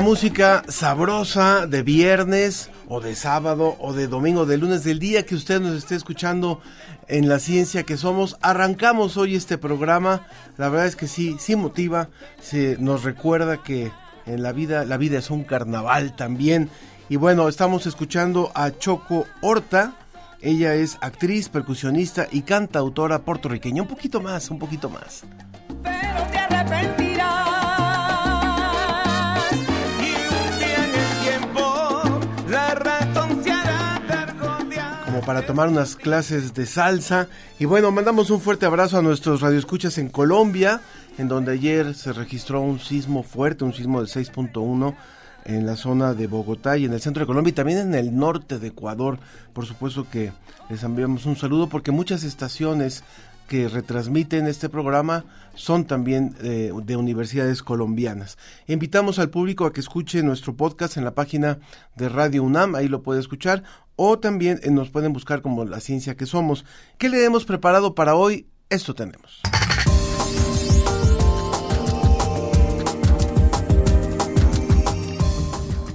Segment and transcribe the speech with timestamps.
[0.00, 5.34] Música sabrosa de viernes o de sábado o de domingo, de lunes, del día que
[5.34, 6.60] usted nos esté escuchando
[7.08, 10.26] en la ciencia que somos, arrancamos hoy este programa.
[10.56, 12.08] La verdad es que sí, sí motiva,
[12.40, 13.92] se nos recuerda que
[14.26, 16.68] en la vida, la vida es un carnaval también.
[17.08, 19.94] Y bueno, estamos escuchando a Choco Horta.
[20.40, 23.82] Ella es actriz, percusionista y cantautora puertorriqueña.
[23.82, 25.24] Un poquito más, un poquito más.
[35.26, 37.28] Para tomar unas clases de salsa.
[37.58, 40.80] Y bueno, mandamos un fuerte abrazo a nuestros radioescuchas en Colombia,
[41.18, 44.94] en donde ayer se registró un sismo fuerte, un sismo de 6.1
[45.44, 48.16] en la zona de Bogotá y en el centro de Colombia y también en el
[48.16, 49.18] norte de Ecuador.
[49.52, 50.32] Por supuesto que
[50.70, 53.02] les enviamos un saludo porque muchas estaciones
[53.48, 58.36] que retransmiten este programa son también eh, de universidades colombianas.
[58.66, 61.58] Invitamos al público a que escuche nuestro podcast en la página
[61.96, 63.62] de Radio UNAM, ahí lo puede escuchar,
[63.96, 66.64] o también eh, nos pueden buscar como la ciencia que somos.
[66.98, 68.46] ¿Qué le hemos preparado para hoy?
[68.68, 69.40] Esto tenemos.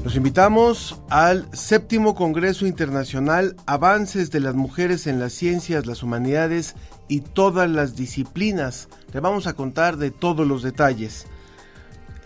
[0.03, 6.75] Los invitamos al séptimo Congreso Internacional Avances de las Mujeres en las Ciencias, las Humanidades
[7.11, 8.87] y todas las disciplinas.
[9.11, 11.25] Le vamos a contar de todos los detalles.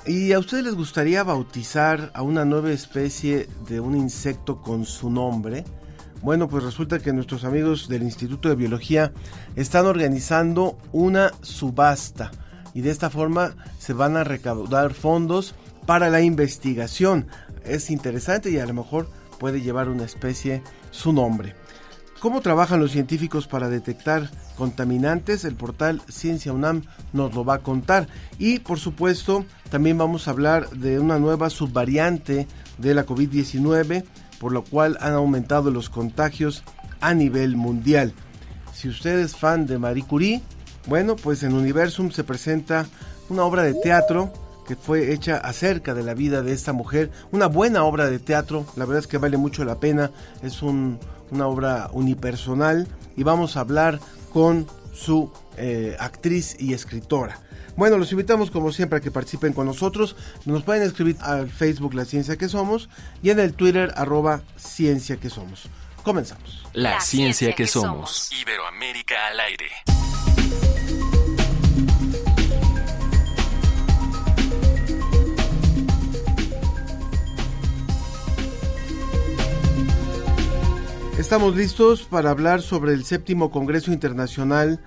[0.05, 5.09] ¿Y a ustedes les gustaría bautizar a una nueva especie de un insecto con su
[5.09, 5.63] nombre?
[6.21, 9.11] Bueno, pues resulta que nuestros amigos del Instituto de Biología
[9.55, 12.29] están organizando una subasta
[12.75, 15.55] y de esta forma se van a recaudar fondos
[15.87, 17.25] para la investigación.
[17.63, 19.09] Es interesante y a lo mejor
[19.39, 21.55] puede llevar una especie su nombre.
[22.19, 25.45] ¿Cómo trabajan los científicos para detectar contaminantes?
[25.45, 26.83] El portal Ciencia UNAM
[27.13, 28.07] nos lo va a contar.
[28.39, 34.03] Y por supuesto, también vamos a hablar de una nueva subvariante de la COVID-19,
[34.39, 36.63] por lo cual han aumentado los contagios
[37.01, 38.13] a nivel mundial.
[38.73, 40.41] Si usted es fan de Marie Curie,
[40.87, 42.85] bueno, pues en Universum se presenta
[43.29, 44.31] una obra de teatro
[44.67, 47.11] que fue hecha acerca de la vida de esta mujer.
[47.31, 50.11] Una buena obra de teatro, la verdad es que vale mucho la pena.
[50.41, 50.99] Es un,
[51.31, 53.99] una obra unipersonal y vamos a hablar
[54.35, 57.39] con su eh, actriz y escritora.
[57.77, 60.17] Bueno, los invitamos como siempre a que participen con nosotros.
[60.43, 62.89] Nos pueden escribir al Facebook La Ciencia que Somos
[63.23, 65.69] y en el Twitter arroba Ciencia que Somos.
[66.03, 66.67] Comenzamos.
[66.73, 68.29] La, ciencia, que, somos.
[68.33, 69.71] Iberoamérica al aire.
[81.25, 84.79] Estamos listos para hablar sobre el séptimo Congreso Internacional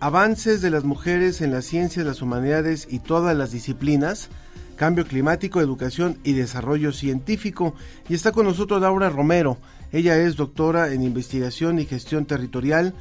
[0.00, 4.30] Avances de las Mujeres en las Ciencias, las Humanidades y todas las disciplinas,
[4.76, 7.74] Cambio Climático, Educación y Desarrollo Científico.
[8.08, 9.58] Y está con nosotros Laura Romero.
[9.92, 12.94] Ella es doctora en Investigación y Gestión Territorial,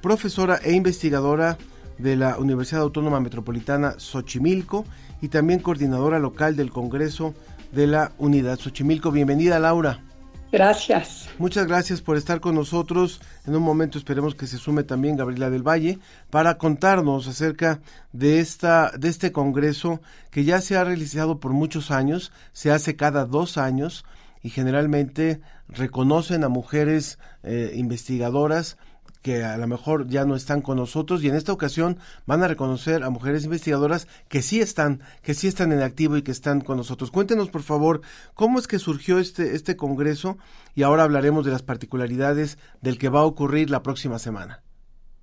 [0.00, 1.58] profesora e investigadora
[1.98, 4.84] de la Universidad Autónoma Metropolitana Xochimilco
[5.20, 7.34] y también coordinadora local del Congreso
[7.72, 9.10] de la Unidad Xochimilco.
[9.10, 10.05] Bienvenida Laura.
[10.52, 11.28] Gracias.
[11.38, 13.20] Muchas gracias por estar con nosotros.
[13.46, 15.98] En un momento esperemos que se sume también Gabriela del Valle
[16.30, 17.80] para contarnos acerca
[18.12, 20.00] de esta de este congreso
[20.30, 24.04] que ya se ha realizado por muchos años, se hace cada dos años
[24.42, 28.78] y generalmente reconocen a mujeres eh, investigadoras
[29.26, 32.46] que a lo mejor ya no están con nosotros y en esta ocasión van a
[32.48, 36.60] reconocer a mujeres investigadoras que sí están, que sí están en activo y que están
[36.60, 37.10] con nosotros.
[37.10, 38.02] Cuéntenos por favor
[38.34, 40.38] cómo es que surgió este, este congreso
[40.76, 44.62] y ahora hablaremos de las particularidades del que va a ocurrir la próxima semana.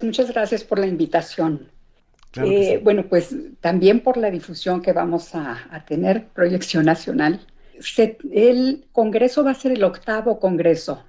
[0.02, 1.72] Muchas gracias por la invitación.
[2.32, 2.84] Claro Eh, sí.
[2.84, 7.40] Bueno, pues también por la difusión que vamos a, a tener, proyección nacional.
[7.80, 11.06] Se- el Congreso va a ser el octavo Congreso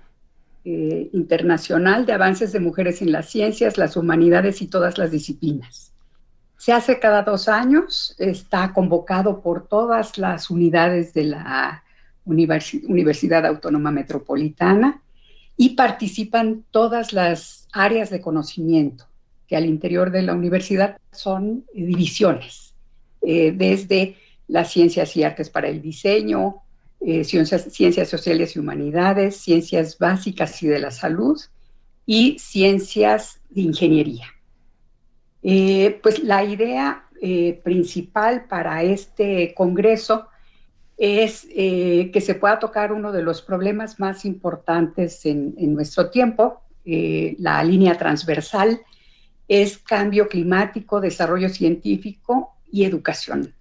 [0.65, 5.93] eh, Internacional de Avances de Mujeres en las Ciencias, las Humanidades y todas las disciplinas.
[6.57, 11.85] Se hace cada dos años, está convocado por todas las unidades de la
[12.25, 15.03] Universidad Autónoma Metropolitana
[15.57, 19.05] y participan todas las áreas de conocimiento
[19.47, 22.73] que al interior de la universidad son divisiones,
[23.21, 24.17] eh, desde
[24.49, 26.63] las ciencias y artes para el diseño,
[27.07, 31.41] eh, ciencias, sociales y humanidades, ciencias básicas y de la salud
[32.07, 34.27] y ciencias de ingeniería.
[35.43, 37.01] Eh, pues la idea
[37.63, 40.27] principal para este congreso
[40.99, 47.65] es que se pueda tocar uno de los problemas más importantes en nuestro tiempo, la
[47.65, 48.83] línea transversal
[49.49, 53.55] es cambio climático, desarrollo científico y educación.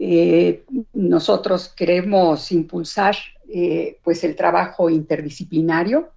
[0.00, 3.16] Eh, nosotros queremos impulsar
[3.52, 6.10] eh, pues el trabajo interdisciplinario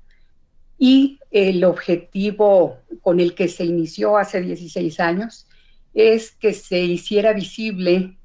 [0.78, 5.48] y el objetivo con el que se inició hace 16 años
[5.96, 8.18] es que se hiciera visible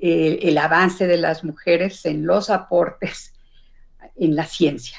[0.00, 3.34] eh, el avance de las mujeres en los aportes
[4.16, 4.98] en la ciencia.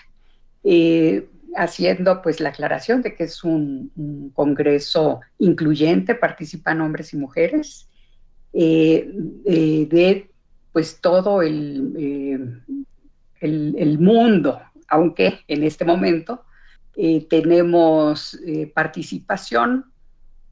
[1.57, 7.87] Haciendo pues la aclaración de que es un, congreso incluyente, participan hombres y mujeres,
[8.57, 9.13] eh,
[9.43, 10.29] eh, de
[10.71, 12.39] pues todo el, eh,
[13.41, 16.45] el, mundo, aunque en este momento
[17.29, 18.39] tenemos
[18.73, 19.85] participación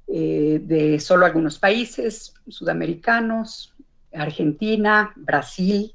[0.06, 3.74] de solo algunos países sudamericanos,
[4.14, 5.94] Argentina, Brasil,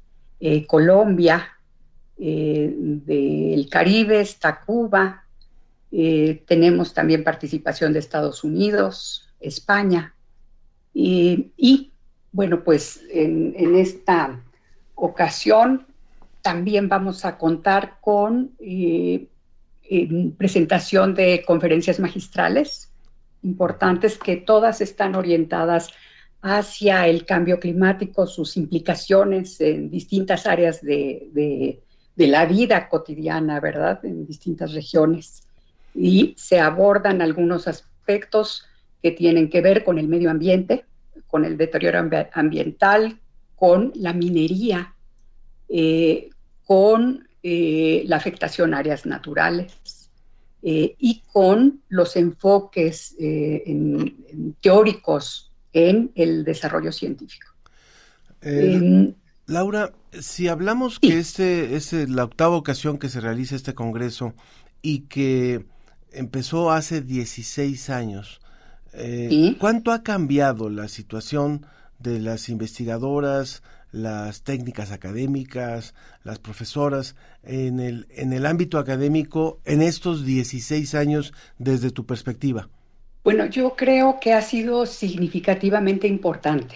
[0.67, 1.47] Colombia,
[2.17, 5.25] del Caribe, está Cuba,
[5.91, 10.15] tenemos también participación de Estados Unidos, España,
[10.93, 11.88] y
[12.31, 14.41] bueno, pues en, esta
[14.95, 15.85] ocasión
[16.41, 19.27] también vamos a contar con eh,
[20.37, 22.91] presentación de conferencias magistrales
[23.41, 25.89] importantes que todas están orientadas
[26.41, 31.81] hacia el cambio climático, sus implicaciones en distintas áreas de,
[32.15, 34.03] de la vida cotidiana, ¿verdad?
[34.03, 35.47] En distintas regiones.
[35.95, 38.65] Y se abordan algunos aspectos
[39.01, 40.85] que tienen que ver con el medio ambiente,
[41.27, 41.99] con el deterioro
[42.33, 43.19] ambiental,
[43.55, 44.95] con la minería,
[45.67, 46.29] eh,
[46.65, 50.09] con eh, la afectación a áreas naturales
[50.61, 53.15] eh, y con los enfoques
[54.61, 57.47] teóricos en el desarrollo científico.
[59.45, 64.33] Laura, si hablamos que este es la octava ocasión que se realiza este congreso
[64.81, 65.65] y que
[66.11, 68.41] empezó hace 16 años,
[68.93, 71.65] eh, ¿cuánto ha cambiado la situación
[71.99, 79.81] de las investigadoras, las técnicas académicas, las profesoras en el, en el ámbito académico en
[79.81, 82.69] estos 16 años desde tu perspectiva?
[83.23, 86.75] Bueno, yo creo que ha sido significativamente importante.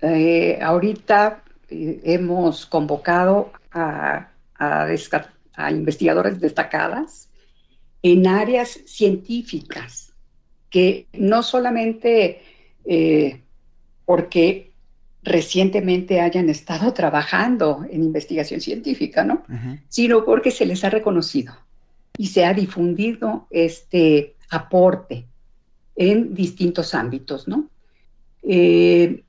[0.00, 4.28] Eh, ahorita eh, hemos convocado a,
[5.70, 7.28] investigadores destacadas
[8.02, 10.13] en áreas científicas
[10.74, 12.42] que no solamente
[12.84, 13.42] eh,
[14.04, 14.72] porque
[15.22, 19.44] recientemente hayan estado trabajando en investigación científica, ¿no?
[19.88, 21.54] Sino porque se les ha reconocido
[22.18, 25.26] y se ha difundido este aporte
[25.94, 27.70] en distintos ámbitos, ¿no?
[28.42, 29.22] Eh,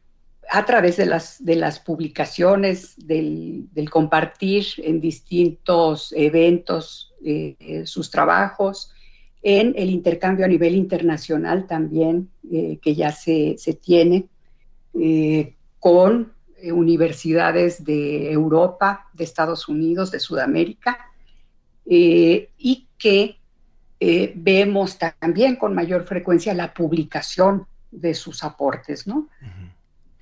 [0.49, 8.09] a través de las, de las publicaciones, del, compartir en distintos eventos eh, eh, sus
[8.09, 8.91] trabajos,
[9.47, 14.27] en el intercambio a nivel internacional también, eh, que ya se, tiene,
[15.79, 16.33] con
[16.63, 21.11] universidades de Europa, de Estados Unidos, de Sudamérica,
[21.85, 23.37] y que
[23.99, 29.27] vemos también con mayor frecuencia la publicación de sus aportes, ¿no?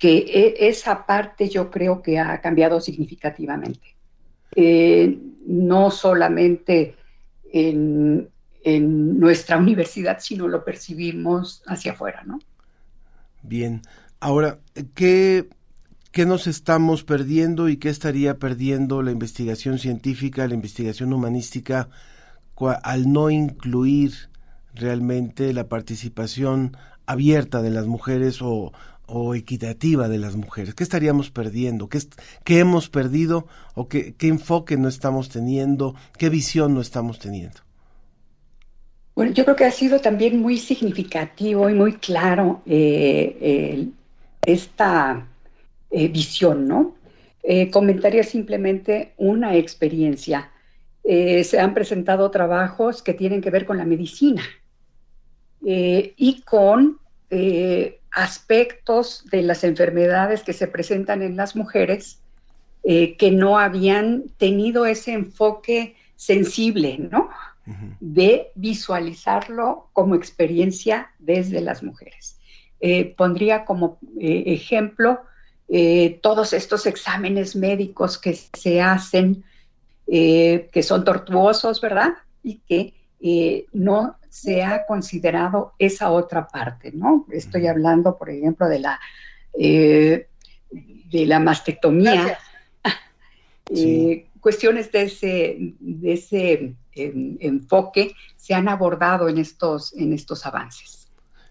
[0.04, 3.94] que e, esa parte yo creo que ha cambiado significativamente.
[4.54, 6.94] Eh, no solamente
[7.52, 8.28] en,
[8.64, 12.40] nuestra universidad, sino lo percibimos hacia afuera, ¿no?
[13.42, 13.82] Bien.
[14.20, 14.58] Ahora,
[14.94, 15.50] ¿qué,
[16.12, 21.90] ¿qué nos estamos perdiendo y qué estaría perdiendo la investigación científica, la investigación humanística,
[22.82, 24.30] al no incluir
[24.74, 28.72] realmente la participación abierta de las mujeres o,
[29.06, 30.74] o equitativa de las mujeres?
[30.74, 31.90] ¿Qué estaríamos perdiendo?
[31.90, 32.00] ¿Qué,
[32.44, 35.94] qué hemos perdido o qué, enfoque no estamos teniendo?
[36.16, 37.63] ¿Qué visión no estamos teniendo?
[39.14, 43.86] Bueno, yo creo que ha sido también muy significativo y muy claro eh,
[44.44, 45.24] esta
[45.90, 46.96] eh, visión, ¿no?
[47.44, 50.50] Eh, comentaría simplemente una experiencia.
[51.04, 54.42] se han presentado trabajos que tienen que ver con la medicina
[55.60, 56.98] y con
[58.10, 62.20] aspectos de las enfermedades que se presentan en las mujeres
[62.82, 67.28] que no habían tenido ese enfoque sensible, ¿no?
[68.00, 72.38] De visualizarlo como experiencia desde las mujeres.
[72.80, 75.20] Eh, pondría como eh, ejemplo
[76.20, 79.42] todos estos exámenes médicos que se hacen,
[80.06, 82.12] que son tortuosos, ¿verdad?
[82.44, 87.26] Y que no se ha considerado esa otra parte, ¿no?
[87.32, 89.00] Estoy hablando, por ejemplo, de la,
[91.14, 92.38] de la mastectomía,
[93.70, 100.46] eh, cuestiones de ese, de ese em, enfoque se han abordado en estos, en estos
[100.46, 101.08] avances.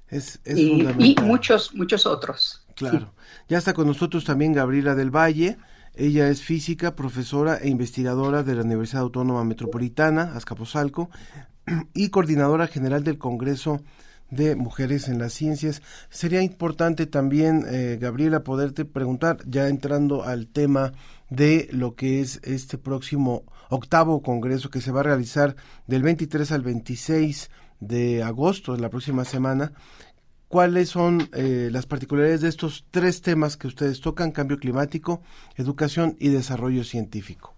[0.08, 2.66] Es, y, y, muchos, muchos otros.
[2.76, 3.14] Claro.
[3.50, 5.58] Ya está con nosotros también Gabriela del Valle.
[5.96, 11.10] Ella es física, profesora e investigadora de la Universidad Autónoma Metropolitana, Azcapotzalco,
[11.94, 13.82] y coordinadora general del Congreso
[14.32, 15.82] de Mujeres en las Ciencias.
[16.10, 20.94] Sería importante también, eh, Gabriela, poderte preguntar, ya entrando al tema
[21.36, 25.56] de lo que es este próximo octavo congreso que se va a realizar
[25.88, 27.50] del 23 al 26
[27.80, 29.74] de agosto de la próxima semana.
[30.48, 34.32] ¿Cuáles son eh, las particularidades de estos tres temas que ustedes tocan?
[34.32, 35.24] Cambio climático,
[35.58, 37.56] educación y desarrollo científico.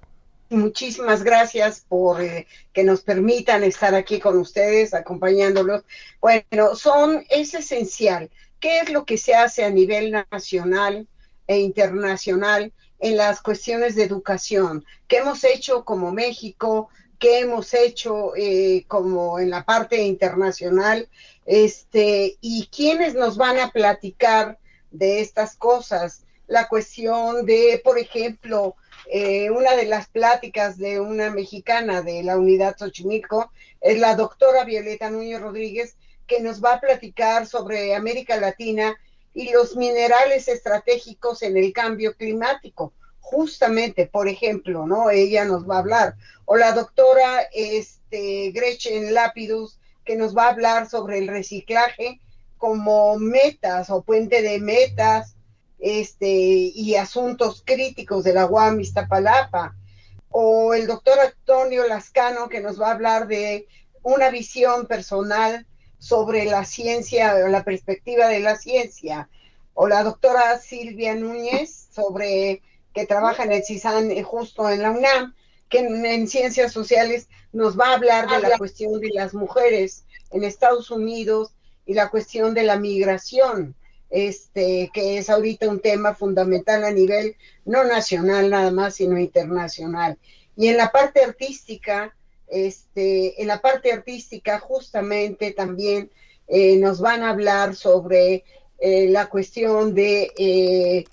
[0.49, 5.83] Muchísimas gracias por eh, que nos permitan estar aquí con ustedes, acompañándolos.
[6.21, 8.29] Bueno, son, es esencial.
[8.61, 11.07] ¿Qué es lo que se hace a nivel nacional
[11.47, 18.35] e internacional en las cuestiones de educación, qué hemos hecho como México, qué hemos hecho
[18.35, 21.09] eh, como en la parte internacional,
[21.45, 24.57] este, y quiénes nos van a platicar
[24.91, 26.23] de estas cosas.
[26.47, 28.75] La cuestión de, por ejemplo,
[29.07, 34.63] eh, una de las pláticas de una mexicana de la unidad Xochimilco es la doctora
[34.63, 35.95] Violeta Núñez Rodríguez,
[36.27, 38.97] que nos va a platicar sobre América Latina
[39.35, 42.93] y los minerales estratégicos en el cambio climático.
[43.19, 45.09] Justamente, por ejemplo, ¿no?
[45.09, 46.15] Ella nos va a hablar.
[46.45, 52.21] O la doctora este, Gretchen Lapidus, que nos va a hablar sobre el reciclaje
[52.57, 55.35] como metas o puente de metas
[55.79, 59.75] este, y asuntos críticos de la UAM Iztapalapa.
[60.29, 63.67] O el doctor Antonio Lascano, que nos va a hablar de
[64.01, 65.65] una visión personal
[65.97, 69.29] sobre la ciencia, la perspectiva de la ciencia,
[69.73, 72.61] o la doctora Silvia Núñez, sobre
[72.93, 75.35] que trabaja en el CISAN eh, justo en la UNAM,
[75.69, 80.43] que en, ciencias sociales nos va a hablar de la cuestión de las mujeres en
[80.43, 81.53] Estados Unidos
[81.85, 83.75] y la cuestión de la migración,
[84.09, 87.35] este, que es ahorita un tema fundamental a nivel
[87.65, 90.17] no nacional nada más, sino internacional.
[90.55, 92.15] Y en la parte artística,
[92.47, 96.11] este, en la parte artística justamente también
[96.47, 98.43] eh, nos van a hablar sobre
[98.79, 101.05] eh, la cuestión de eh,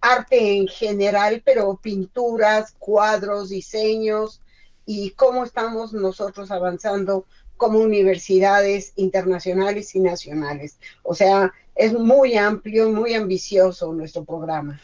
[0.00, 4.40] arte en general, pero pinturas, cuadros, diseños
[4.86, 7.26] y cómo estamos nosotros avanzando
[7.56, 10.78] como universidades internacionales y nacionales.
[11.02, 14.80] O sea, es muy amplio, muy ambicioso nuestro programa.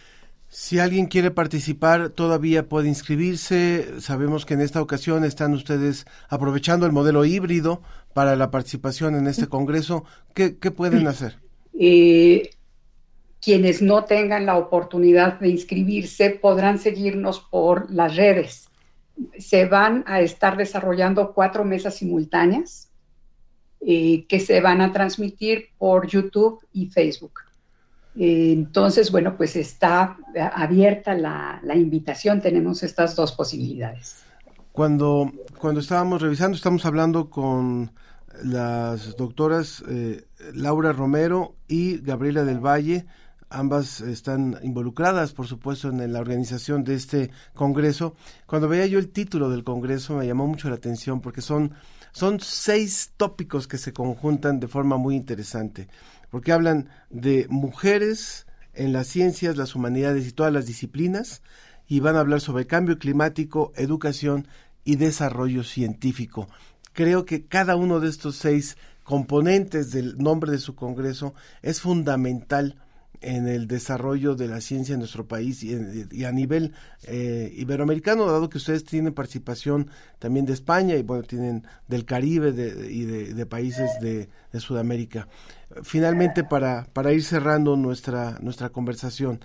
[0.52, 4.00] Si alguien quiere participar, todavía puede inscribirse.
[4.00, 7.82] Sabemos que en esta ocasión están ustedes aprovechando el modelo híbrido
[8.14, 10.04] para la participación en este Congreso.
[10.34, 11.38] ¿Qué, pueden hacer?
[11.78, 12.50] Eh,
[13.40, 18.68] quienes no tengan la oportunidad de inscribirse podrán seguirnos por las redes.
[19.38, 22.90] Se van a estar desarrollando cuatro mesas simultáneas
[23.86, 27.34] eh, que se van a transmitir por YouTube y Facebook.
[28.22, 30.18] Entonces, bueno, pues está
[30.52, 34.16] abierta la, invitación, tenemos estas dos posibilidades.
[34.72, 37.92] Cuando, cuando estábamos revisando, estamos hablando con
[38.44, 43.06] las doctoras eh, Laura Romero y Gabriela del Valle,
[43.48, 48.16] ambas están involucradas, por supuesto, en la organización de este congreso.
[48.44, 51.72] Cuando veía yo el título del congreso me llamó mucho la atención porque son,
[52.12, 55.88] son seis tópicos que se conjuntan de forma muy interesante
[56.30, 61.42] porque hablan de mujeres en las ciencias, las humanidades y todas las disciplinas,
[61.88, 64.46] y van a hablar sobre cambio climático, educación
[64.84, 66.48] y desarrollo científico.
[66.92, 72.76] Creo que cada uno de estos seis componentes del nombre de su Congreso es fundamental
[73.20, 76.72] en el desarrollo de la ciencia en nuestro país y, a nivel
[77.04, 82.48] eh, iberoamericano, dado que ustedes tienen participación también de España y bueno, tienen del Caribe
[82.88, 85.28] y de, países de, Sudamérica.
[85.82, 89.40] Finalmente, para, para ir cerrando nuestra, nuestra conversación,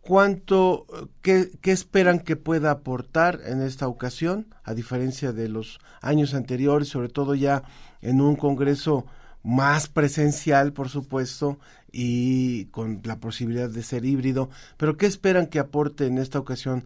[0.00, 0.86] ¿cuánto,
[1.20, 6.88] qué, qué esperan que pueda aportar en esta ocasión, a diferencia de los años anteriores,
[6.88, 7.62] sobre todo ya
[8.00, 9.04] en un congreso
[9.42, 11.58] más presencial, por supuesto,
[11.92, 14.50] y con la posibilidad de ser híbrido.
[14.76, 16.84] Pero ¿qué esperan que aporte en esta ocasión,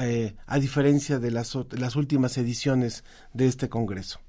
[0.00, 4.20] eh, a diferencia de las, las últimas ediciones de este Congreso?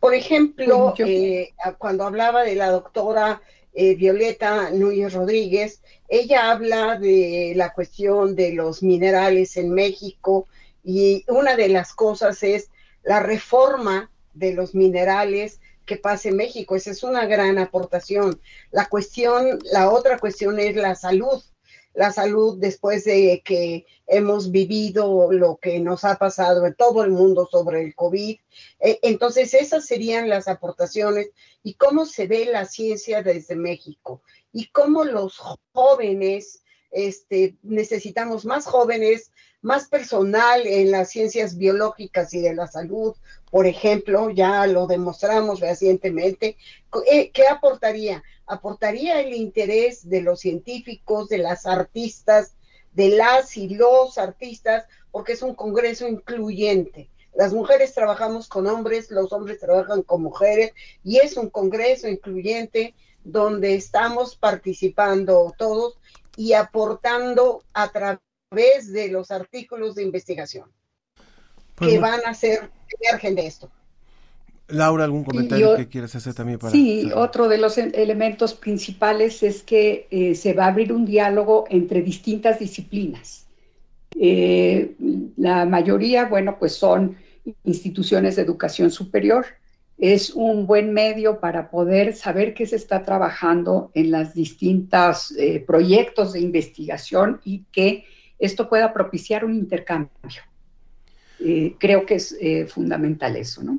[0.00, 3.40] Por ejemplo, eh, cuando hablaba de la doctora
[3.72, 10.46] eh, Violeta Núñez Rodríguez, ella habla de la cuestión de los minerales en México
[10.84, 12.70] y una de las cosas es
[13.02, 16.76] la reforma de los minerales que pase en México.
[16.76, 18.40] Esa es una gran aportación.
[18.70, 21.42] La cuestión, la otra cuestión es la salud
[21.96, 27.10] la salud después de que hemos vivido lo que nos ha pasado en todo el
[27.10, 28.36] mundo sobre el COVID.
[28.80, 31.30] Eh, entonces, esas serían las aportaciones
[31.62, 34.22] y cómo se ve la ciencia desde México
[34.52, 35.38] y cómo los
[35.72, 39.32] jóvenes, este, necesitamos más jóvenes,
[39.66, 43.16] más personal en las ciencias biológicas y de la salud,
[43.50, 46.56] por ejemplo, ya lo demostramos recientemente.
[47.10, 48.22] Eh, ¿Qué aportaría?
[48.46, 52.54] aportaría el interés de los científicos, de las artistas,
[52.92, 57.10] de las y los artistas, porque es un congreso incluyente.
[57.34, 62.94] Las mujeres trabajamos con hombres, los hombres trabajan con mujeres y es un congreso incluyente
[63.24, 65.98] donde estamos participando todos
[66.36, 68.20] y aportando a través
[68.50, 70.70] de los artículos de investigación
[71.74, 73.70] pues que van a ser emergen de esto.
[74.68, 76.72] Laura, ¿algún comentario que quieras hacer también para...
[76.72, 81.66] Sí, otro de los elementos principales es que eh, se va a abrir un diálogo
[81.70, 83.46] entre distintas disciplinas.
[84.18, 84.96] Eh,
[85.36, 87.16] la mayoría, bueno, pues son
[87.64, 89.46] instituciones de educación superior.
[89.98, 95.62] Es un buen medio para poder saber qué se está trabajando en las distintas eh,
[95.64, 98.04] proyectos de investigación y que
[98.38, 100.42] esto pueda propiciar un intercambio.
[101.78, 102.36] creo que es
[102.68, 103.78] fundamental eso, ¿no?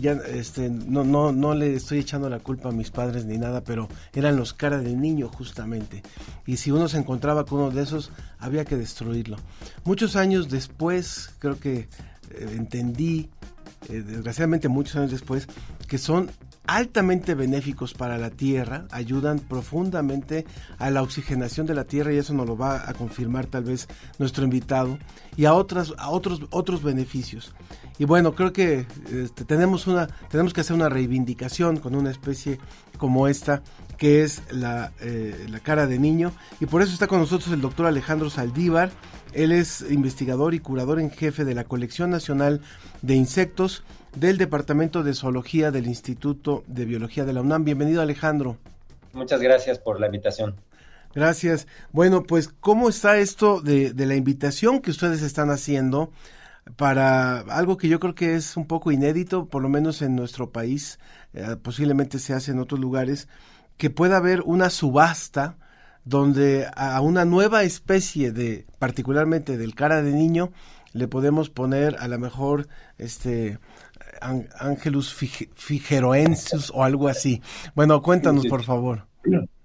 [0.00, 3.62] ya este no no no le estoy echando la culpa a mis padres ni nada,
[3.62, 6.02] pero eran los caras de niño justamente.
[6.46, 9.36] Y si uno se encontraba con uno de esos, había que destruirlo.
[9.84, 11.88] Muchos años después, creo que eh,
[12.56, 13.30] entendí
[13.88, 15.46] eh, desgraciadamente muchos años después
[15.88, 16.30] que son
[16.66, 20.46] altamente benéficos para la tierra, ayudan profundamente
[20.78, 23.86] a la oxigenación de la tierra y eso nos lo va a confirmar tal vez
[24.18, 24.98] nuestro invitado
[25.36, 27.54] y a otras a otros otros beneficios.
[27.98, 32.58] Y bueno, creo que este, tenemos una tenemos que hacer una reivindicación con una especie
[32.98, 33.62] como esta
[33.98, 37.60] que es la, eh, la cara de niño y por eso está con nosotros el
[37.60, 38.90] doctor Alejandro Saldívar.
[39.32, 42.60] Él es investigador y curador en jefe de la Colección Nacional
[43.02, 43.84] de Insectos
[44.16, 47.64] del Departamento de Zoología del Instituto de Biología de la UNAM.
[47.64, 48.56] Bienvenido Alejandro.
[49.12, 50.54] Muchas gracias por la invitación.
[51.14, 51.68] Gracias.
[51.92, 56.10] Bueno, pues, ¿cómo está esto de, la invitación que ustedes están haciendo
[56.76, 60.50] para algo que yo creo que es un poco inédito, por lo menos en nuestro
[60.50, 60.98] país,
[61.34, 63.28] eh, posiblemente se hace en otros lugares,
[63.76, 65.56] que pueda haber una subasta
[66.04, 70.52] donde a una nueva especie de, particularmente del cara de niño,
[70.92, 73.58] le podemos poner a lo mejor este
[74.58, 77.42] Angelus Figeroensis o algo así.
[77.74, 79.06] Bueno, cuéntanos por favor.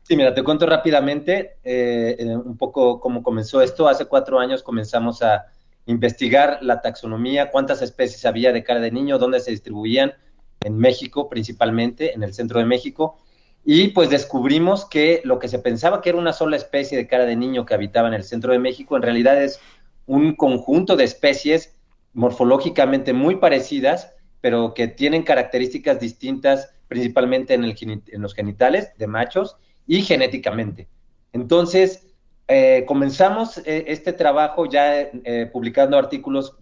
[0.04, 3.88] Sí, mira, te cuento rápidamente eh, eh, un poco cómo comenzó esto.
[3.88, 5.46] Hace cuatro años comenzamos a
[5.90, 10.14] investigar la taxonomía, cuántas especies había de cara de niño, dónde se distribuían,
[10.62, 13.18] en México principalmente, en el centro de México,
[13.66, 17.26] y pues descubrimos que lo que se pensaba que era una sola especie de cara
[17.26, 19.60] de niño que habitaba en el centro de México, en realidad es
[20.06, 21.76] un conjunto de especies
[22.14, 29.58] morfológicamente muy parecidas, pero que tienen características distintas, principalmente en, en los genitales de machos
[29.88, 30.88] y genéticamente.
[31.34, 32.09] Entonces,
[32.52, 36.58] eh, comenzamos eh, este trabajo ya eh, publicando artículos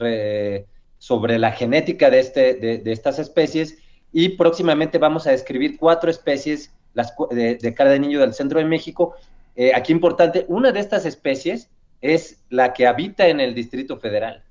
[0.97, 3.77] sobre la genética de, este, de, estas especies
[4.11, 8.59] y próximamente vamos a describir cuatro especies las, de, de, cara de niño del centro
[8.59, 9.15] de México.
[9.73, 11.69] aquí importante, una de estas especies
[12.01, 14.43] es la que habita en el Distrito Federal,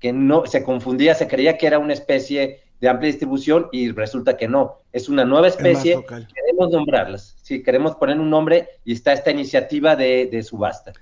[0.00, 4.36] que no se confundía, se creía que era una especie de amplia distribución y resulta
[4.36, 9.12] que no, es una nueva especie, queremos nombrarlas, sí, queremos poner un nombre y está
[9.12, 10.92] esta iniciativa de, subasta.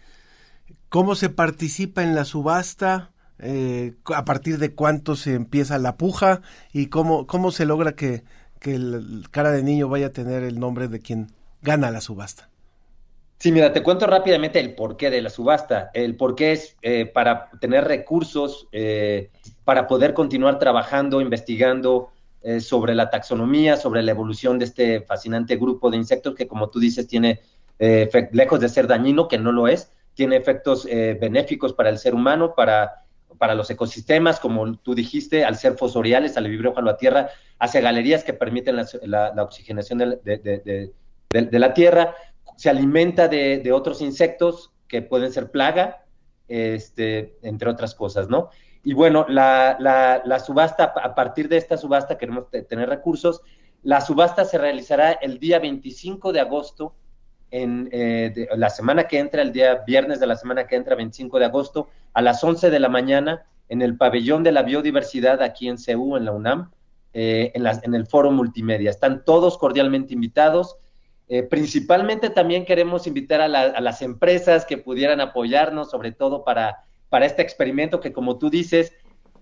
[0.89, 3.11] ¿Cómo se participa en la subasta?
[3.39, 6.41] Eh, ¿A partir de cuánto se empieza la puja?
[6.73, 8.25] ¿Y cómo, cómo se logra que,
[8.61, 12.49] que el cara de niño vaya a tener el nombre de quien gana la subasta?
[13.39, 15.91] Sí, mira, te cuento rápidamente el porqué de la subasta.
[15.93, 19.31] El porqué es eh, para tener recursos, eh,
[19.67, 22.09] para poder continuar trabajando, investigando
[22.43, 26.71] eh, sobre la taxonomía, sobre la evolución de este fascinante grupo de insectos que, como
[26.71, 27.41] tú dices, tiene,
[27.79, 32.55] lejos de ser dañino, que no lo es, tiene efectos benéficos para el ser humano,
[32.55, 33.05] para,
[33.37, 37.83] para los ecosistemas, como tú dijiste, al ser fosoriales, al vivir bajo la tierra, hace
[37.83, 40.93] galerías que permiten la, oxigenación de,
[41.29, 42.15] de la tierra
[42.57, 46.05] se alimenta de, otros insectos que pueden ser plaga,
[46.49, 48.51] este, entre otras cosas, ¿no?
[48.87, 53.42] Y bueno, la, subasta, a partir de esta subasta queremos tener recursos.
[53.83, 56.94] La subasta se realizará el día 25 de agosto,
[57.51, 61.40] en eh, la semana que entra, el día viernes de la semana que entra, 25
[61.40, 65.66] de agosto, a las 11 de la mañana, en el pabellón de la biodiversidad aquí
[65.66, 66.70] en CEU, en la UNAM,
[67.12, 68.90] eh, en, en el foro multimedia.
[68.90, 70.77] Están todos cordialmente invitados.
[71.27, 76.86] Eh, principalmente también queremos invitar a, las empresas que pudieran apoyarnos, sobre todo para,
[77.17, 78.93] para este experimento que, como tú dices,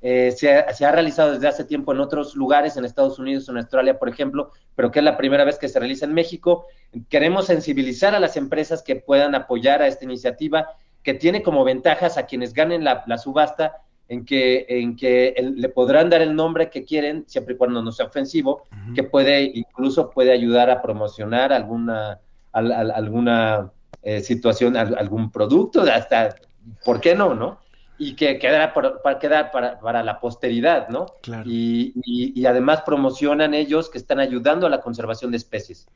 [0.01, 3.99] eh, se, ha, realizado desde hace tiempo en otros lugares, en Estados Unidos, en Australia,
[3.99, 6.67] por ejemplo, pero que es la primera vez que se realiza en México.
[7.09, 10.69] Queremos sensibilizar a las empresas que puedan apoyar a esta iniciativa,
[11.03, 15.69] que tiene como ventajas a quienes ganen la, la subasta en que, en que le
[15.69, 18.63] podrán dar el nombre que quieren, siempre y cuando no sea ofensivo,
[18.95, 22.21] que puede, incluso puede ayudar a promocionar alguna,
[22.53, 26.37] alguna eh, situación, algún producto, hasta,
[26.85, 27.64] ¿por qué no, no?
[27.97, 31.07] Y que quedará para, quedar para, para, la posteridad, ¿no?
[31.45, 35.87] Y, y, además promocionan ellos que están ayudando a la conservación de especies.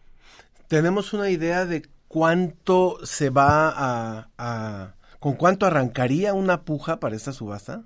[0.69, 7.17] ¿Tenemos una idea de cuánto se va a, a con cuánto arrancaría una puja para
[7.17, 7.83] esta subasta?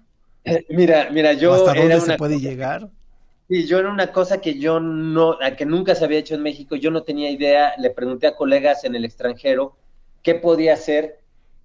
[0.69, 1.55] Mira, mira, yo.
[1.55, 2.91] ¿Hasta dónde se puede llegar?
[3.49, 6.77] Sí, yo era una cosa que yo no, que nunca se había hecho en México,
[6.77, 9.77] yo no tenía idea, le pregunté a colegas en el extranjero
[10.23, 11.21] qué podía hacer.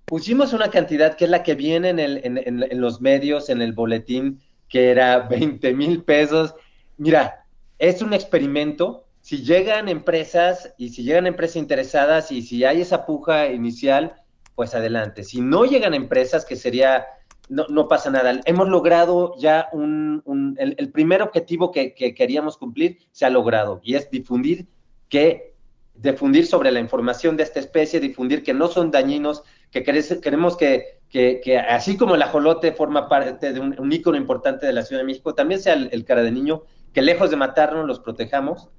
[0.08, 3.74] Pusimos una cantidad que es la que viene en, el, en, los medios, en el
[3.74, 6.56] boletín, que era 20 mil pesos.
[6.98, 7.46] Mira,
[7.78, 9.06] es un experimento.
[9.22, 14.16] Si llegan empresas y si llegan empresas interesadas y si hay esa puja inicial,
[14.56, 15.26] pues adelante.
[15.26, 17.06] Si no llegan empresas, que sería
[17.50, 18.40] no, no pasa nada.
[18.46, 24.10] Hemos logrado ya un, el, primer objetivo que, queríamos cumplir se ha logrado y es
[24.10, 24.68] difundir
[25.10, 25.54] que
[25.96, 31.00] difundir sobre la información de esta especie, difundir que no son dañinos, que queremos que,
[31.10, 35.08] que, así como el ajolote forma parte de un, ícono importante de la Ciudad de
[35.08, 38.70] México, también sea el, cara de niño, que lejos de matarnos los protejamos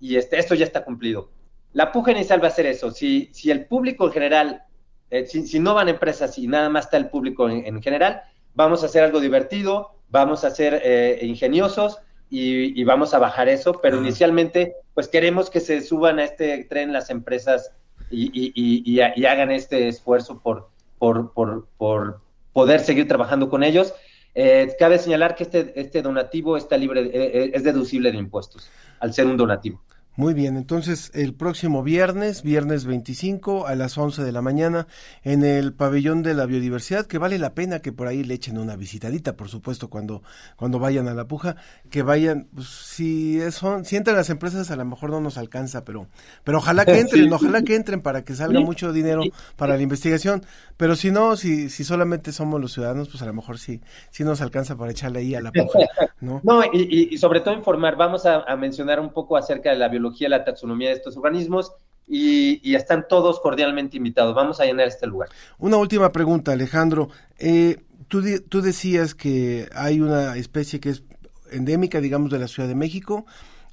[0.00, 1.30] y este, esto ya está cumplido.
[1.72, 2.90] La puja inicial va a ser eso.
[2.90, 4.66] Si, si el público en general
[5.12, 8.22] eh, si, no van empresas y nada más está el público en, general,
[8.54, 11.98] vamos a hacer algo divertido, vamos a ser eh, ingeniosos
[12.30, 16.94] y, vamos a bajar eso, pero inicialmente pues queremos que se suban a este tren
[16.94, 17.72] las empresas
[18.12, 22.20] y, hagan este esfuerzo por, por,
[22.52, 23.94] poder seguir trabajando con ellos.
[24.34, 27.10] Eh, cabe señalar que este, este donativo está libre,
[27.54, 28.70] es deducible de impuestos
[29.00, 29.80] al ser un donativo.
[30.14, 34.86] Muy bien, entonces el próximo viernes, viernes 25 a las 11 de la mañana,
[35.22, 38.58] en el pabellón de la biodiversidad, que vale la pena que por ahí le echen
[38.58, 40.22] una visitadita, por supuesto, cuando,
[40.56, 41.56] cuando vayan a la puja,
[41.88, 45.82] que vayan, pues, si, son, si entran las empresas a lo mejor no nos alcanza,
[45.82, 46.08] pero,
[46.44, 49.22] pero ojalá que entren, ojalá que entren para que salga mucho dinero
[49.56, 50.44] para la investigación,
[50.76, 54.24] pero si no, si, si solamente somos los ciudadanos, pues a lo mejor sí, sí
[54.24, 55.78] nos alcanza para echarle ahí a la puja,
[56.20, 56.42] ¿no?
[56.52, 60.28] No, y, sobre todo informar, vamos a, a mencionar un poco acerca de la biología
[60.28, 61.72] la taxonomía de estos organismos
[62.08, 64.34] y, están todos cordialmente invitados.
[64.34, 65.28] Vamos a llenar este lugar.
[65.58, 67.08] Una última pregunta, Alejandro.
[67.38, 71.04] Eh, tú, tú decías que hay una especie que es
[71.50, 73.24] endémica, digamos, de la Ciudad de México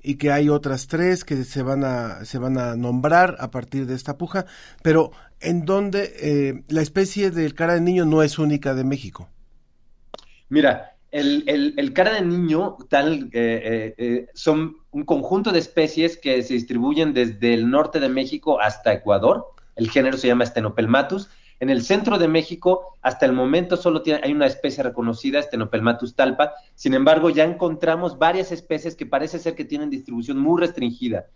[0.02, 3.86] y que hay otras tres que se van a se van a nombrar a partir
[3.86, 4.46] de esta puja,
[4.82, 5.12] pero
[5.42, 9.28] en donde eh, la especie del cara de niño no es única de México.
[10.48, 16.54] Mira, el, cara de niño tal eh, eh, son un conjunto de especies que se
[16.54, 19.48] distribuyen desde el norte de México hasta Ecuador.
[19.76, 24.22] El género se llama Stenopelmatus en el centro de México, hasta el momento solo tiene,
[24.24, 26.54] hay una especie reconocida, Stenopelmatus talpa.
[26.76, 31.28] Sin embargo, ya encontramos varias especies que parece ser que tienen distribución muy restringida.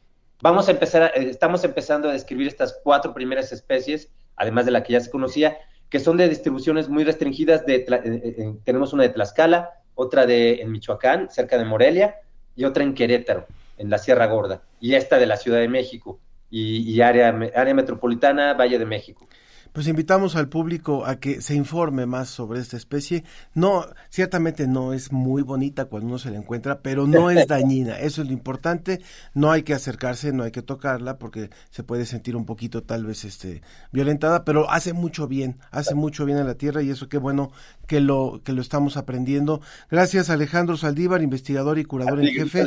[0.41, 4.83] Vamos a empezar, eh, estamos empezando a describir estas cuatro primeras especies, además de la
[4.83, 5.57] que ya se conocía,
[5.93, 7.67] que son de distribuciones muy restringidas.
[7.67, 12.15] De, eh, eh, tenemos una de Tlaxcala, otra de en Michoacán, cerca de Morelia,
[12.55, 13.45] y otra en Querétaro,
[13.77, 17.75] en la Sierra Gorda, y esta de la Ciudad de México, y, y área, área
[17.75, 19.27] metropolitana, Valle de México
[19.73, 23.23] pues invitamos al público a que se informe más sobre esta especie.
[23.55, 27.99] No, ciertamente no es muy bonita cuando uno se la encuentra, pero no es dañina.
[27.99, 29.01] Eso es lo importante.
[29.33, 33.05] No hay que acercarse, no hay que tocarla porque se puede sentir un poquito tal
[33.05, 37.09] vez este violentada, pero hace mucho bien, hace mucho bien a la tierra y eso
[37.09, 37.51] qué bueno
[37.87, 39.59] que lo que lo estamos aprendiendo.
[39.89, 42.65] Gracias Alejandro Saldívar, investigador y curador en jefe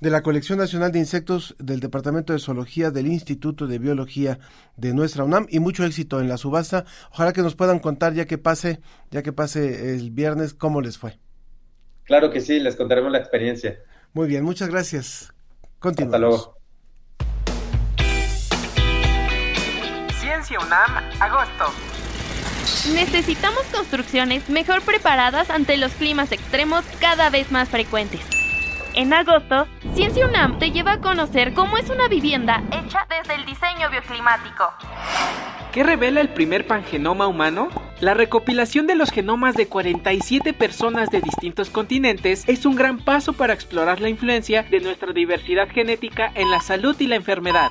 [0.00, 4.38] de la Colección Nacional de Insectos del Departamento de Zoología del Instituto de Biología
[4.76, 6.84] de nuestra UNAM y mucho éxito en la subasta.
[7.12, 10.98] Ojalá que nos puedan contar ya que pase, ya que pase el viernes, cómo les
[10.98, 11.18] fue.
[12.04, 13.78] Claro que sí, les contaremos la experiencia.
[14.12, 15.32] Muy bien, muchas gracias.
[15.78, 16.16] Continuamos.
[16.16, 16.60] Hasta luego.
[20.18, 21.66] Ciencia UNAM, agosto.
[22.94, 28.39] Necesitamos construcciones mejor preparadas ante los climas extremos cada vez más frecuentes.
[28.94, 33.46] En agosto, Ciencia UNAM te lleva a conocer cómo es una vivienda hecha desde el
[33.46, 34.64] diseño bioclimático.
[35.72, 37.68] ¿Qué revela el primer pangenoma humano?
[38.00, 43.34] La recopilación de los genomas de 47 personas de distintos continentes es un gran paso
[43.34, 47.70] para explorar la influencia de nuestra diversidad genética en la salud y la enfermedad.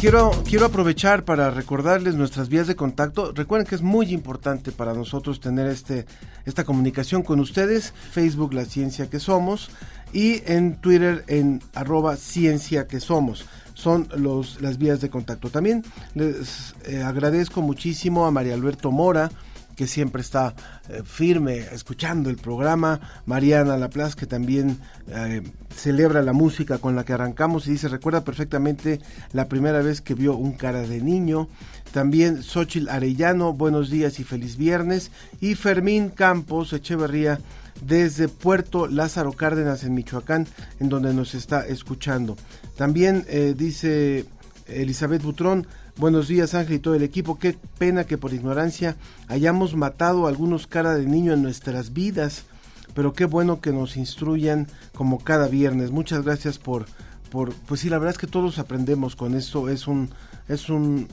[0.05, 3.33] Quiero, aprovechar para recordarles nuestras vías de contacto.
[3.33, 6.05] Recuerden que es muy importante para nosotros tener este,
[6.45, 7.95] esta comunicación con ustedes.
[8.11, 9.71] Facebook, La Ciencia que Somos,
[10.13, 13.47] y en Twitter en arroba Ciencia que Somos.
[13.73, 15.49] Son los, las vías de contacto.
[15.49, 15.83] También
[16.15, 19.31] les eh, agradezco muchísimo a María Alberto Mora,
[19.77, 20.55] que siempre está
[20.89, 25.43] eh, firme escuchando el programa, Mariana Laplace, que también eh,
[25.75, 29.01] celebra la música con la que arrancamos y dice, recuerda perfectamente
[29.33, 31.49] la primera vez que vio un cara de niño,
[31.93, 35.11] también Xochil Arellano, buenos días y feliz viernes,
[35.41, 37.41] y Fermín Campos Echeverría,
[37.83, 40.47] desde Puerto Lázaro Cárdenas en Michoacán,
[40.81, 42.37] en donde nos está escuchando.
[42.77, 44.27] También eh, dice
[44.67, 47.39] Elizabeth Butrón, Buenos días Ángel y todo el equipo.
[47.39, 48.97] Qué pena que por ignorancia
[49.29, 52.47] hayamos matado a algunos cara de niño en nuestras vidas.
[52.95, 55.93] Pero qué bueno que nos instruyan como cada viernes.
[55.93, 56.87] Muchas gracias por,
[57.31, 59.69] por pues sí, la verdad es que todos aprendemos con esto.
[59.69, 60.11] Es un,
[60.49, 61.07] es un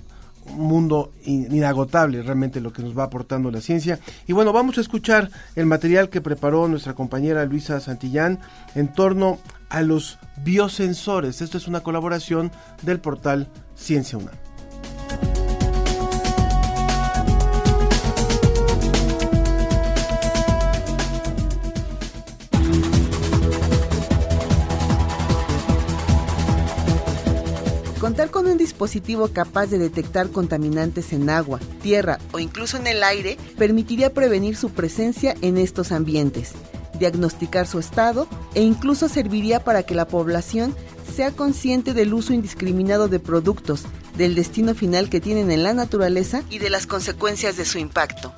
[0.48, 4.00] mundo inagotable realmente lo que nos va aportando la ciencia.
[4.26, 8.40] Y bueno, vamos a escuchar el material que preparó nuestra compañera Luisa Santillán
[8.74, 9.38] en torno
[9.70, 11.42] a los biosensores.
[11.42, 14.32] Esto es una colaboración del portal Ciencia Una.
[28.62, 34.56] Dispositivo capaz de detectar contaminantes en agua, tierra o incluso en el aire permitiría prevenir
[34.56, 36.54] su presencia en estos ambientes,
[37.00, 40.76] diagnosticar su estado e incluso serviría para que la población
[41.16, 43.84] sea consciente del uso indiscriminado de productos,
[44.16, 48.34] del destino final que tienen en la naturaleza y de las consecuencias de su impacto.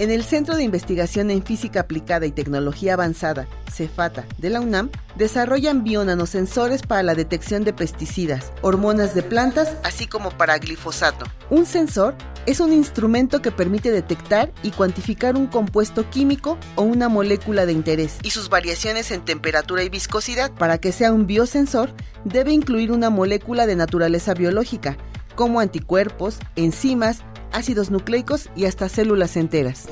[0.00, 4.88] En el Centro de Investigación en Física Aplicada y Tecnología Avanzada, CEFATA, de la UNAM,
[5.14, 11.26] desarrollan bionanosensores para la detección de pesticidas, hormonas de plantas, así como para glifosato.
[11.50, 12.14] Un sensor
[12.46, 17.72] es un instrumento que permite detectar y cuantificar un compuesto químico o una molécula de
[17.72, 20.50] interés y sus variaciones en temperatura y viscosidad.
[20.52, 21.92] Para que sea un biosensor,
[22.24, 24.96] debe incluir una molécula de naturaleza biológica,
[25.34, 29.88] como anticuerpos, enzimas, ácidos nucleicos y hasta células enteras.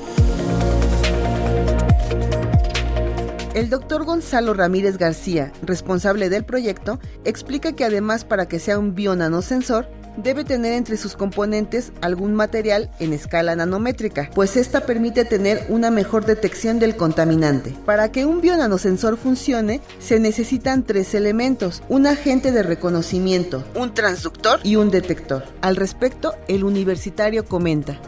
[3.55, 8.95] El doctor Gonzalo Ramírez García, responsable del proyecto, explica que además para que sea un
[8.95, 15.65] bionanosensor, debe tener entre sus componentes algún material en escala nanométrica, pues esta permite tener
[15.69, 17.73] una mejor detección del contaminante.
[17.85, 24.59] Para que un bionanosensor funcione, se necesitan tres elementos, un agente de reconocimiento, un transductor
[24.63, 25.43] y un detector.
[25.61, 27.99] Al respecto, el universitario comenta.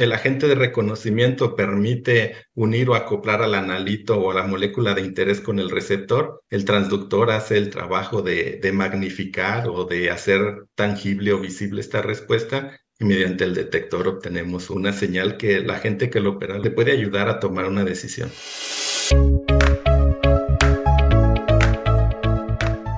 [0.00, 5.02] El agente de reconocimiento permite unir o acoplar al analito o a la molécula de
[5.02, 6.42] interés con el receptor.
[6.50, 12.78] El transductor hace el trabajo de, de magnificar o de hacer tangible visible esta respuesta
[12.98, 16.92] y mediante el detector obtenemos una señal que la gente que lo opera le puede
[16.92, 18.30] ayudar a tomar una decisión.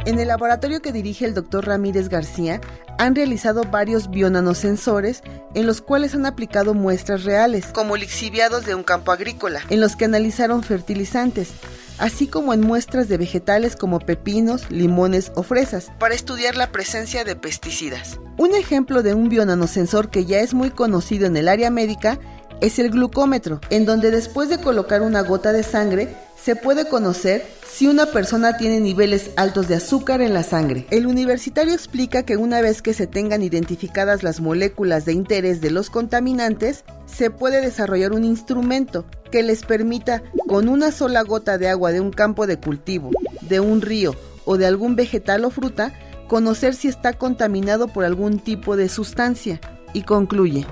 [0.06, 2.60] En el laboratorio que dirige el doctor Ramírez García,
[2.96, 5.22] han realizado varios bionanosensores
[5.54, 9.96] en los cuales han aplicado muestras reales, como lixiviados de un campo agrícola, en los
[9.96, 11.50] que analizaron fertilizantes,
[11.98, 17.24] así como en muestras de vegetales como pepinos, limones o fresas, para estudiar la presencia
[17.24, 18.20] de pesticidas.
[18.36, 22.20] Un ejemplo de un bionanosensor que ya es muy conocido en el área médica
[22.60, 26.14] es el glucómetro, en donde después de colocar una gota de sangre,
[26.46, 30.86] se puede conocer si una persona tiene niveles altos de azúcar en la sangre.
[30.92, 35.72] El universitario explica que una vez que se tengan identificadas las moléculas de interés de
[35.72, 41.68] los contaminantes, se puede desarrollar un instrumento que les permita, con una sola gota de
[41.68, 45.94] agua de un campo de cultivo, de un río o de algún vegetal o fruta,
[46.28, 49.60] conocer si está contaminado por algún tipo de sustancia.
[49.96, 50.66] Y concluye.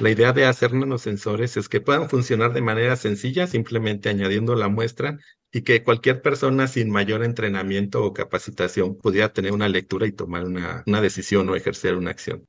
[0.00, 4.66] La idea de hacer nanosensores es que puedan funcionar de manera sencilla, simplemente añadiendo la
[4.66, 5.16] muestra
[5.52, 10.42] y que cualquier persona sin mayor entrenamiento o capacitación pudiera tener una lectura y tomar
[10.42, 12.42] una, una decisión o ejercer una acción.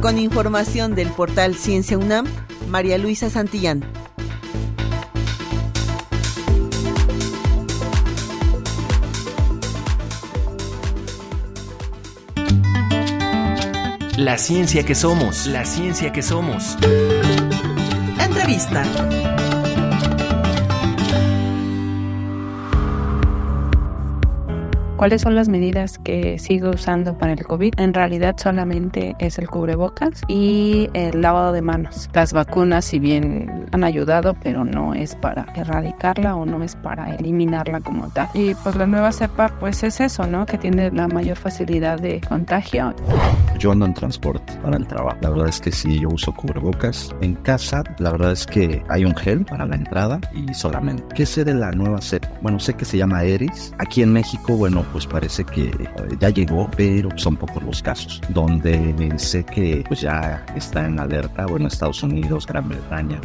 [0.00, 2.26] Con información del portal Ciencia UNAM,
[2.68, 3.84] María Luisa Santillán.
[14.18, 16.76] La ciencia que somos, la ciencia que somos.
[18.20, 18.82] Entrevista.
[24.98, 27.74] ¿Cuáles son las medidas que sigo usando para el COVID?
[27.78, 32.10] En realidad solamente es el cubrebocas y el lavado de manos.
[32.14, 37.14] Las vacunas, si bien han ayudado, pero no es para erradicarla o no es para
[37.14, 38.28] eliminarla como tal.
[38.34, 40.44] Y pues la nueva cepa, pues es eso, ¿no?
[40.46, 42.92] Que tiene la mayor facilidad de contagio.
[43.56, 45.16] Yo ando en transporte para el trabajo.
[45.20, 47.14] La verdad es que sí, yo uso cubrebocas.
[47.20, 51.04] En casa, la verdad es que hay un gel para la entrada y solamente.
[51.14, 52.28] ¿Qué sé de la nueva cepa?
[52.42, 53.72] Bueno, sé que se llama Eris.
[53.78, 55.88] Aquí en México, bueno, pues parece que eh,
[56.20, 58.20] ya llegó, pero son pocos los casos.
[58.28, 63.20] Donde sé que pues ya está en alerta, bueno, Estados Unidos, Gran Bretaña.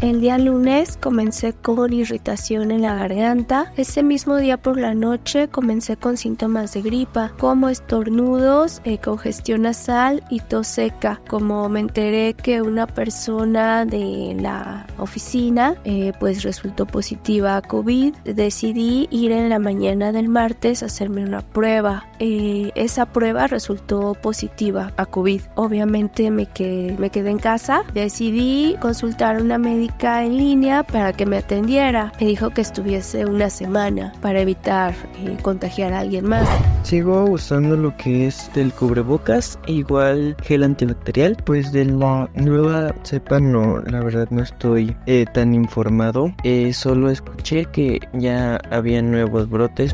[0.00, 3.72] El día lunes comencé con irritación en la garganta.
[3.76, 9.62] Ese mismo día por la noche comencé con síntomas de gripa, como estornudos, eh, congestión
[9.62, 11.20] nasal y tos seca.
[11.28, 18.14] Como me enteré que una persona de la oficina eh, pues resultó positiva a COVID,
[18.24, 22.06] decidí ir en la mañana del martes a hacerme una prueba.
[22.20, 25.40] Eh, esa prueba resultó positiva a COVID.
[25.56, 27.82] Obviamente me quedé, me quedé en casa.
[27.94, 32.12] Decidí consultar a una médica en línea para que me atendiera.
[32.20, 36.48] Me dijo que estuviese una semana para evitar eh, contagiar a alguien más.
[36.84, 41.36] Sigo usando lo que es del cubrebocas, igual gel antibacterial.
[41.44, 46.32] Pues de la nueva cepa no, la verdad no estoy eh, tan informado.
[46.44, 49.92] Eh, solo escuché que ya había nuevos brotes.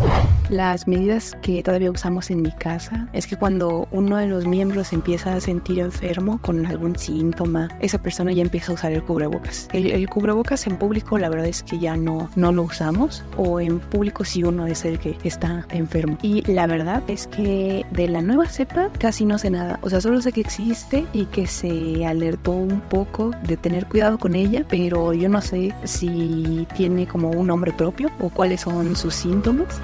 [0.50, 4.92] Las medidas que todavía usamos en mi casa es que cuando uno de los miembros
[4.92, 9.68] empieza a sentir enfermo con algún síntoma, esa persona ya empieza a usar el cubrebocas.
[9.72, 13.60] El, el cubrebocas en público la verdad es que ya no, no lo usamos o
[13.60, 16.18] en público sí uno es el que está enfermo.
[16.22, 19.78] Y la verdad es que de la nueva cepa casi no sé nada.
[19.82, 24.18] O sea, solo sé que existe y que se alertó un poco de tener cuidado
[24.18, 28.96] con ella, pero yo no sé si tiene como un nombre propio o cuáles son
[28.96, 29.80] sus síntomas.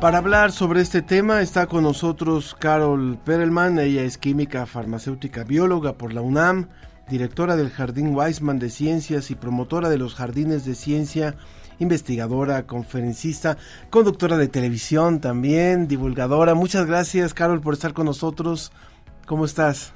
[0.00, 5.94] Para hablar sobre este tema está con nosotros Carol Perelman, ella es química farmacéutica bióloga
[5.94, 6.68] por la UNAM,
[7.08, 11.34] directora del Jardín Weisman de Ciencias y promotora de los Jardines de Ciencia,
[11.80, 13.56] investigadora, conferencista,
[13.90, 16.54] conductora de televisión también, divulgadora.
[16.54, 18.70] Muchas gracias Carol por estar con nosotros.
[19.26, 19.94] ¿Cómo estás?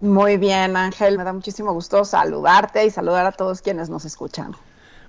[0.00, 4.56] Muy bien Ángel, me da muchísimo gusto saludarte y saludar a todos quienes nos escuchan.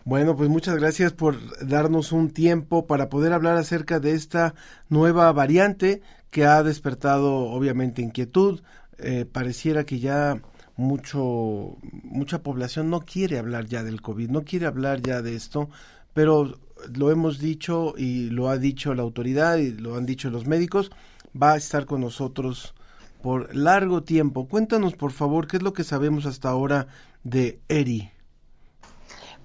[0.08, 1.36] Bueno, pues muchas gracias por
[1.68, 4.55] darnos un tiempo para poder hablar acerca de esta
[4.88, 6.01] nueva variante
[6.32, 8.62] que ha despertado obviamente inquietud.
[8.99, 10.41] Eh, pareciera que ya
[10.78, 15.70] mucho mucha población no quiere hablar ya del COVID, no quiere hablar ya de esto,
[16.14, 16.58] pero
[16.95, 20.89] lo hemos dicho y lo ha dicho la autoridad y lo han dicho los médicos,
[21.36, 22.76] va a estar con nosotros
[23.22, 24.47] por largo tiempo.
[24.47, 26.88] Cuéntanos, por favor, qué es lo que sabemos hasta ahora
[27.26, 28.12] de ERI.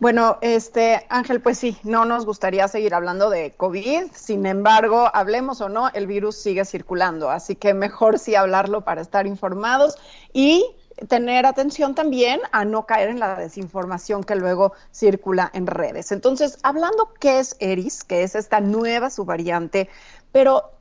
[0.03, 5.61] Bueno, este Ángel, pues sí, no nos gustaría seguir hablando de COVID, sin embargo, hablemos
[5.61, 9.97] o no, el virus sigue circulando, así que mejor sí hablarlo para estar informados
[10.33, 10.67] y
[11.07, 16.11] tener atención también a no caer en la desinformación que luego circula en redes.
[16.11, 19.89] Entonces, hablando qué es ERIS, que es esta nueva subvariante,
[20.33, 20.73] pero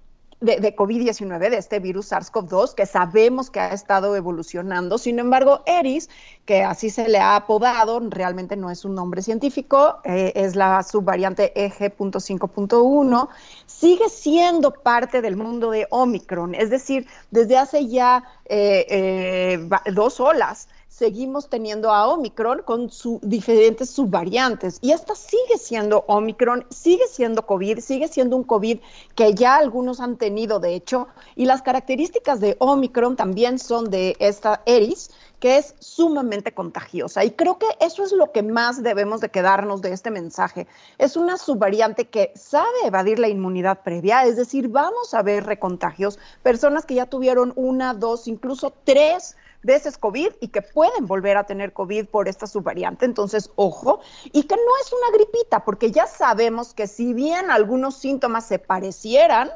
[0.42, 4.98] de, de COVID-19, de este virus SARS-CoV-2, que sabemos que ha estado evolucionando.
[4.98, 6.10] Sin embargo, ERIS,
[6.46, 10.84] que así se le ha apodado, realmente no es un nombre científico, eh, es la
[10.84, 13.30] subvariante EG.5.1,
[13.68, 20.20] sigue siendo parte del mundo de Omicron, es decir, desde hace ya eh, eh, dos
[20.20, 20.68] olas
[21.02, 24.78] seguimos teniendo a Omicron con sus diferentes subvariantes.
[24.82, 28.78] Y esta sigue siendo Omicron, sigue siendo COVID, sigue siendo un COVID
[29.16, 34.16] que ya algunos han tenido, de hecho, y las características de Omicron también son de
[34.20, 37.26] esta ERIS, que es sumamente contagiosa.
[37.26, 40.68] Y creo que eso es lo que más debemos de quedarnos de este mensaje.
[41.00, 46.20] Es una subvariante que sabe evadir la inmunidad previa, es decir, vamos a ver recontagios,
[46.44, 51.46] personas que ya tuvieron una, dos, incluso tres veces COVID y que pueden volver a
[51.46, 53.06] tener COVID por esta subvariante.
[53.06, 57.96] Entonces, ojo, y que no es una gripita, porque ya sabemos que si bien algunos
[57.98, 59.50] síntomas se parecieran,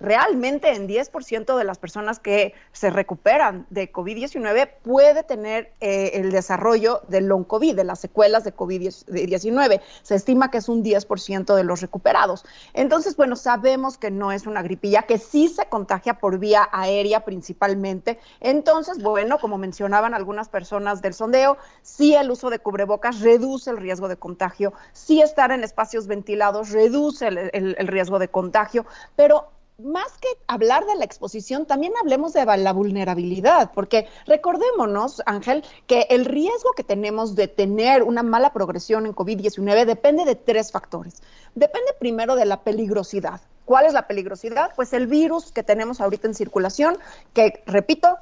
[0.00, 6.32] realmente en 10% de las personas que se recuperan de COVID-19 puede tener eh, el
[6.32, 9.80] desarrollo del long COVID, de las secuelas de COVID-19.
[10.02, 12.44] Se estima que es un 10% de los recuperados.
[12.72, 17.24] Entonces, bueno, sabemos que no es una gripilla, que sí se contagia por vía aérea
[17.24, 18.18] principalmente.
[18.40, 23.76] Entonces, bueno, como mencionaban algunas personas del sondeo, sí el uso de cubrebocas reduce el
[23.76, 28.86] riesgo de contagio, sí estar en espacios ventilados reduce el, el, el riesgo de contagio,
[29.16, 29.48] pero
[29.84, 36.06] más que hablar de la exposición, también hablemos de la vulnerabilidad, porque recordémonos, Ángel, que
[36.10, 41.22] el riesgo que tenemos de tener una mala progresión en COVID-19 depende de tres factores.
[41.54, 43.40] Depende primero de la peligrosidad.
[43.64, 44.72] ¿Cuál es la peligrosidad?
[44.74, 46.98] Pues el virus que tenemos ahorita en circulación,
[47.32, 48.18] que, repito,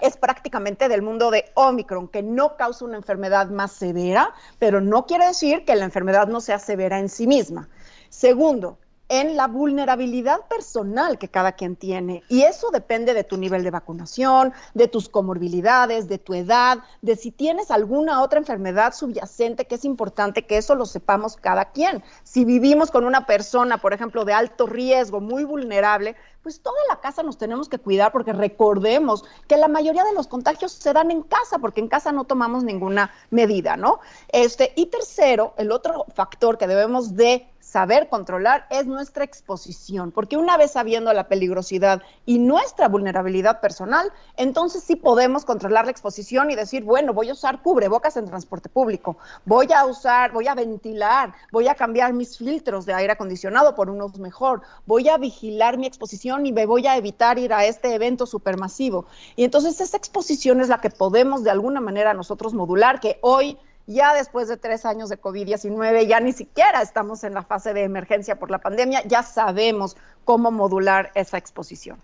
[0.00, 5.06] es prácticamente del mundo de Omicron, que no causa una enfermedad más severa, pero no
[5.06, 7.68] quiere decir que la enfermedad no sea severa en sí misma.
[8.08, 8.78] Segundo,
[9.08, 12.22] en la vulnerabilidad personal que cada quien tiene.
[12.28, 17.16] Y eso depende de tu nivel de vacunación, de tus comorbilidades, de tu edad, de
[17.16, 22.02] si tienes alguna otra enfermedad subyacente, que es importante que eso lo sepamos cada quien.
[22.22, 26.16] Si vivimos con una persona, por ejemplo, de alto riesgo, muy vulnerable,
[26.48, 30.28] pues toda la casa nos tenemos que cuidar porque recordemos que la mayoría de los
[30.28, 34.00] contagios se dan en casa porque en casa no tomamos ninguna medida, ¿no?
[34.28, 40.38] Este, y tercero, el otro factor que debemos de saber controlar es nuestra exposición, porque
[40.38, 46.50] una vez sabiendo la peligrosidad y nuestra vulnerabilidad personal, entonces sí podemos controlar la exposición
[46.50, 50.54] y decir, bueno, voy a usar cubrebocas en transporte público, voy a usar, voy a
[50.54, 55.76] ventilar, voy a cambiar mis filtros de aire acondicionado por unos mejor, voy a vigilar
[55.76, 59.06] mi exposición y me voy a evitar ir a este evento supermasivo.
[59.36, 63.58] Y entonces esa exposición es la que podemos de alguna manera nosotros modular, que hoy
[63.86, 67.82] ya después de tres años de COVID-19, ya ni siquiera estamos en la fase de
[67.82, 71.98] emergencia por la pandemia, ya sabemos cómo modular esa exposición.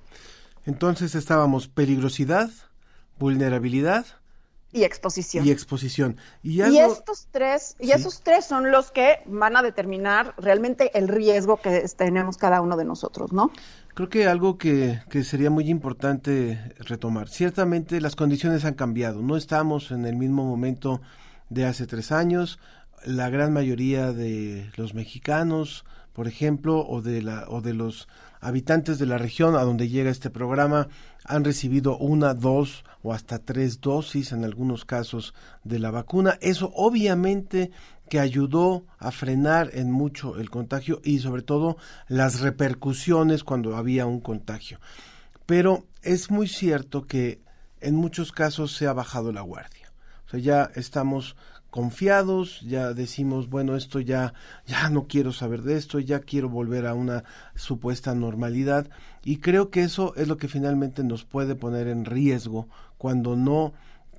[0.64, 2.50] Entonces estábamos peligrosidad,
[3.18, 4.06] vulnerabilidad
[4.72, 5.46] y exposición.
[5.46, 6.16] Y exposición.
[6.42, 11.06] Y, y estos tres, y esos tres son los que van a determinar realmente el
[11.06, 13.52] riesgo que tenemos cada uno de nosotros, ¿no?
[13.94, 17.28] Creo que algo que, que, sería muy importante retomar.
[17.28, 19.22] Ciertamente las condiciones han cambiado.
[19.22, 21.00] No estamos en el mismo momento
[21.48, 22.58] de hace tres años.
[23.06, 28.08] La gran mayoría de los mexicanos, por ejemplo, o de, la, o de los
[28.40, 30.88] habitantes de la región a donde llega este programa,
[31.24, 36.36] han recibido una, dos o hasta tres dosis en algunos casos de la vacuna.
[36.40, 37.70] Eso obviamente
[38.08, 41.76] que ayudó a frenar en mucho el contagio y sobre todo
[42.08, 44.78] las repercusiones cuando había un contagio.
[45.46, 47.40] Pero es muy cierto que
[47.80, 49.92] en muchos casos se ha bajado la guardia.
[50.26, 51.36] O sea, ya estamos
[51.74, 54.32] confiados, ya decimos, bueno, esto ya,
[54.64, 57.24] ya no quiero saber de esto, ya quiero volver a una
[57.56, 58.88] supuesta normalidad.
[59.24, 63.74] Y creo que eso es lo que finalmente nos puede poner en riesgo cuando no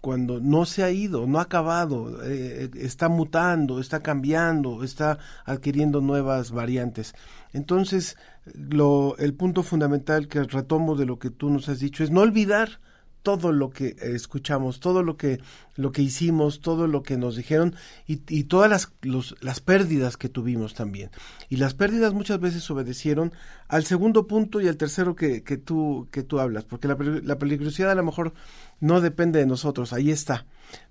[0.05, 5.99] cuando no se ha ido, no ha acabado, eh, está mutando, está cambiando, está adquiriendo
[5.99, 7.15] nuevas variantes.
[7.53, 8.15] Entonces,
[8.53, 12.21] lo, el punto fundamental que retomo de lo que tú nos has dicho es no
[12.21, 12.79] olvidar
[13.25, 15.41] todo lo que escuchamos, todo lo que,
[15.75, 20.15] lo que hicimos, todo lo que nos dijeron y, y todas las, los, las pérdidas
[20.15, 21.09] que tuvimos también.
[21.49, 23.33] Y las pérdidas muchas veces obedecieron
[23.67, 27.39] al segundo punto y al tercero que, que, tú, que tú hablas, porque la, la
[27.39, 28.33] peligrosidad a lo mejor
[28.79, 30.45] no depende de nosotros, ahí está.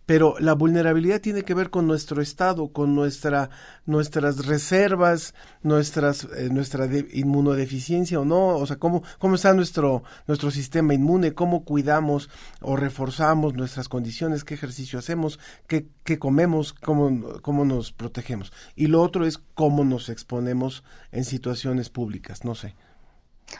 [0.06, 3.50] Pero la vulnerabilidad tiene que ver con nuestro estado, con nuestra,
[3.86, 10.50] nuestras reservas, nuestras, eh, nuestra inmunodeficiencia o no, o sea, cómo, cómo está nuestro, nuestro
[10.50, 12.28] sistema inmune, cómo cuidamos
[12.60, 18.52] o reforzamos nuestras condiciones, qué ejercicio hacemos, qué, qué comemos, cómo, cómo nos protegemos.
[18.76, 22.74] Y lo otro es cómo nos exponemos en situaciones públicas, no sé.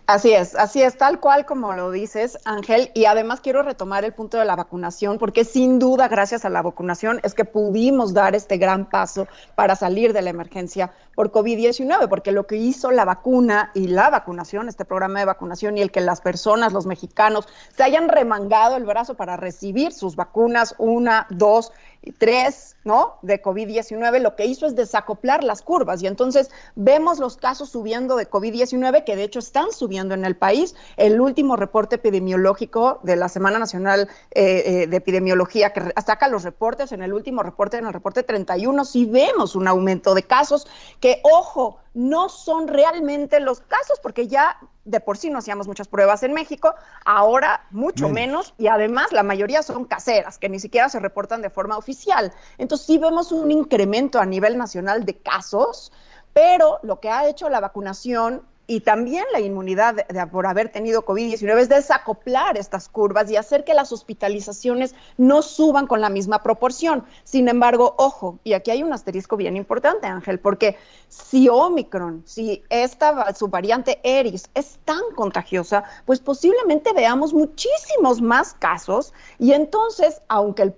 [0.07, 2.91] Así es, así es, tal cual como lo dices, Ángel.
[2.95, 6.63] Y además quiero retomar el punto de la vacunación, porque sin duda, gracias a la
[6.63, 12.09] vacunación, es que pudimos dar este gran paso para salir de la emergencia por COVID-19,
[12.09, 15.91] porque lo que hizo la vacuna y la vacunación, este programa de vacunación y el
[15.91, 21.27] que las personas, los mexicanos, se hayan remangado el brazo para recibir sus vacunas, una,
[21.31, 21.73] dos
[22.05, 23.15] y tres, ¿no?
[23.23, 28.17] De COVID-19, lo que hizo es desacoplar las curvas y entonces vemos los casos subiendo
[28.17, 30.75] de COVID-19, que de hecho están subiendo en el país.
[30.97, 36.43] El último reporte epidemiológico de la Semana Nacional eh, eh, de Epidemiología, que saca los
[36.43, 40.67] reportes, en el último reporte, en el reporte 31, sí vemos un aumento de casos
[41.01, 45.89] que, ojo, no son realmente los casos, porque ya de por sí no hacíamos muchas
[45.89, 46.75] pruebas en México,
[47.05, 48.55] ahora mucho menos.
[48.59, 52.33] y además la mayoría son caseras, que ni siquiera se reportan de forma oficial.
[52.59, 55.93] Entonces sí vemos un incremento a nivel nacional de casos,
[56.33, 61.05] pero lo que ha hecho la vacunación y también la inmunidad de, por haber tenido
[61.05, 66.43] COVID-19 es desacoplar estas curvas y hacer que las hospitalizaciones no suban con la misma
[66.43, 67.05] proporción.
[67.25, 70.77] Sin embargo, ojo, y aquí hay un asterisco bien importante, Ángel, porque
[71.09, 79.13] si Omicron, si esta subvariante Eris es tan contagiosa, pues posiblemente veamos muchísimos más casos
[79.39, 80.75] y entonces, aunque el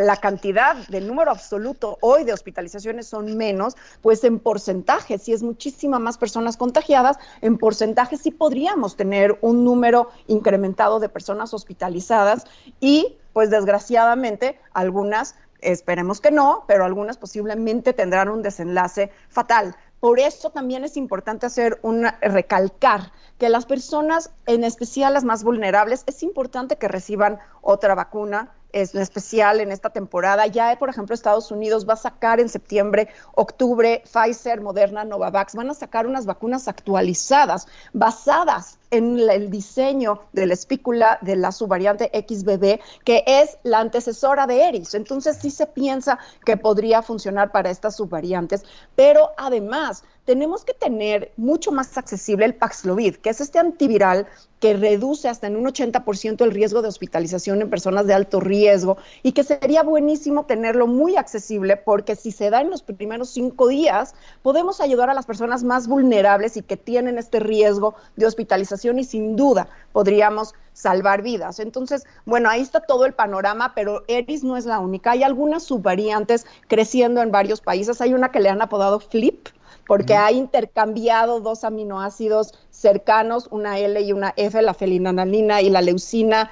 [0.00, 5.42] la cantidad del número absoluto hoy de hospitalizaciones son menos, pues en porcentaje, si es
[5.42, 12.44] muchísima más personas contagiadas, en porcentaje sí podríamos tener un número incrementado de personas hospitalizadas
[12.80, 19.76] y pues desgraciadamente algunas esperemos que no, pero algunas posiblemente tendrán un desenlace fatal.
[20.00, 25.44] Por eso también es importante hacer un recalcar que las personas, en especial las más
[25.44, 30.46] vulnerables, es importante que reciban otra vacuna, es especial en esta temporada.
[30.46, 35.70] Ya, por ejemplo, Estados Unidos va a sacar en septiembre, octubre, Pfizer, Moderna, Novavax, van
[35.70, 42.10] a sacar unas vacunas actualizadas basadas en el diseño de la espícula de la subvariante
[42.12, 44.94] XBB, que es la antecesora de Eris.
[44.94, 48.64] Entonces sí se piensa que podría funcionar para estas subvariantes,
[48.94, 54.26] pero además tenemos que tener mucho más accesible el Paxlovid, que es este antiviral
[54.60, 58.96] que reduce hasta en un 80% el riesgo de hospitalización en personas de alto riesgo
[59.24, 63.66] y que sería buenísimo tenerlo muy accesible porque si se da en los primeros cinco
[63.66, 68.81] días, podemos ayudar a las personas más vulnerables y que tienen este riesgo de hospitalización
[68.98, 71.60] y sin duda podríamos salvar vidas.
[71.60, 75.12] Entonces, bueno, ahí está todo el panorama, pero ERIS no es la única.
[75.12, 78.00] Hay algunas subvariantes creciendo en varios países.
[78.00, 79.48] Hay una que le han apodado FLIP,
[79.86, 85.82] porque ha intercambiado dos aminoácidos cercanos, una L y una F, la felinanalina y la
[85.82, 86.50] leucina,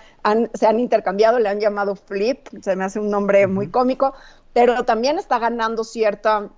[0.54, 4.14] se han intercambiado, le han llamado FLIP, se me hace un nombre muy cómico,
[4.52, 6.50] pero también está ganando cierta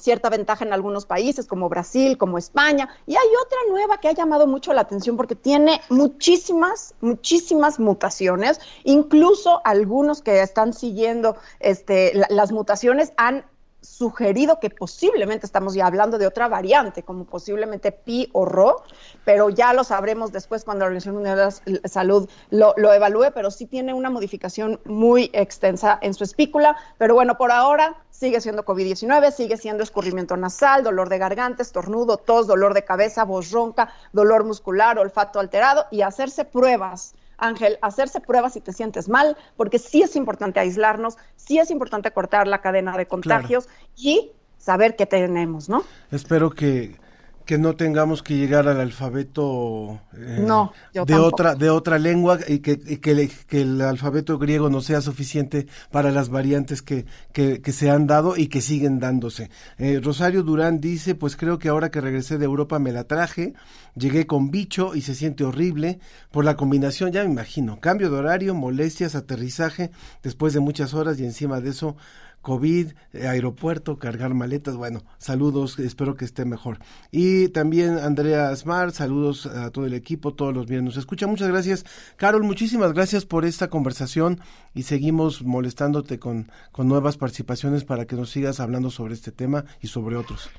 [0.00, 4.12] cierta ventaja en algunos países como Brasil, como España, y hay otra nueva que ha
[4.12, 12.12] llamado mucho la atención porque tiene muchísimas, muchísimas mutaciones, incluso algunos que están siguiendo este,
[12.28, 13.44] las mutaciones han
[13.80, 18.82] sugerido que posiblemente estamos ya hablando de otra variante, como posiblemente pi o ro,
[19.24, 23.50] pero ya lo sabremos después cuando la Organización Mundial de la Salud lo, evalúe, pero
[23.50, 28.64] sí tiene una modificación muy extensa en su espícula, pero bueno, por ahora sigue siendo
[28.64, 33.92] COVID-19, sigue siendo escurrimiento nasal, dolor de garganta, estornudo, tos, dolor de cabeza, voz ronca,
[34.12, 39.78] dolor muscular, olfato alterado y hacerse pruebas Ángel, hacerse pruebas si te sientes mal, porque
[39.78, 45.06] sí es importante aislarnos, sí es importante cortar la cadena de contagios y saber qué
[45.06, 45.82] tenemos, ¿no?
[46.10, 46.98] Espero que
[47.44, 52.60] que no tengamos que llegar al alfabeto eh, no, de otra de otra lengua y
[52.60, 58.06] que, que, el alfabeto griego no sea suficiente para las variantes que, que, se han
[58.06, 59.50] dado y que siguen dándose.
[59.78, 63.54] Eh, Rosario Durán dice, pues creo que ahora que regresé de Europa me la traje,
[63.94, 65.98] llegué con bicho y se siente horrible
[66.30, 69.90] por la combinación, ya me imagino, cambio de horario, molestias, aterrizaje
[70.22, 71.96] después de muchas horas y encima de eso
[72.42, 74.76] COVID, eh, aeropuerto, cargar maletas.
[74.76, 76.78] Bueno, saludos, espero que esté mejor.
[77.10, 81.26] Y también Andrea Smart, saludos a todo el equipo, todos los viernes nos escucha.
[81.26, 81.84] Muchas gracias.
[82.16, 84.40] Carol, muchísimas gracias por esta conversación
[84.74, 89.64] y seguimos molestándote con, con nuevas participaciones para que nos sigas hablando sobre este tema
[89.80, 90.50] y sobre otros.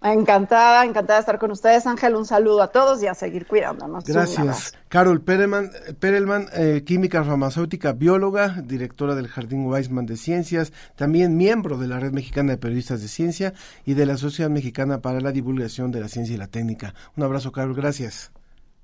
[0.00, 2.14] Encantada, encantada de estar con ustedes, Ángel.
[2.14, 4.04] Un saludo a todos y a seguir cuidándonos.
[4.04, 4.74] Gracias.
[4.88, 11.78] Carol Perelman, Perelman eh, química farmacéutica, bióloga, directora del Jardín Weisman de Ciencias, también miembro
[11.78, 15.32] de la Red Mexicana de Periodistas de Ciencia y de la Sociedad Mexicana para la
[15.32, 16.94] Divulgación de la Ciencia y la Técnica.
[17.16, 17.74] Un abrazo, Carol.
[17.74, 18.30] Gracias.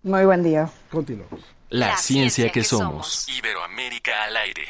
[0.03, 0.69] Muy buen día.
[0.91, 1.41] Continuamos.
[1.71, 3.27] La, ciencia, que, somos.
[3.29, 4.63] Iberoamérica al aire.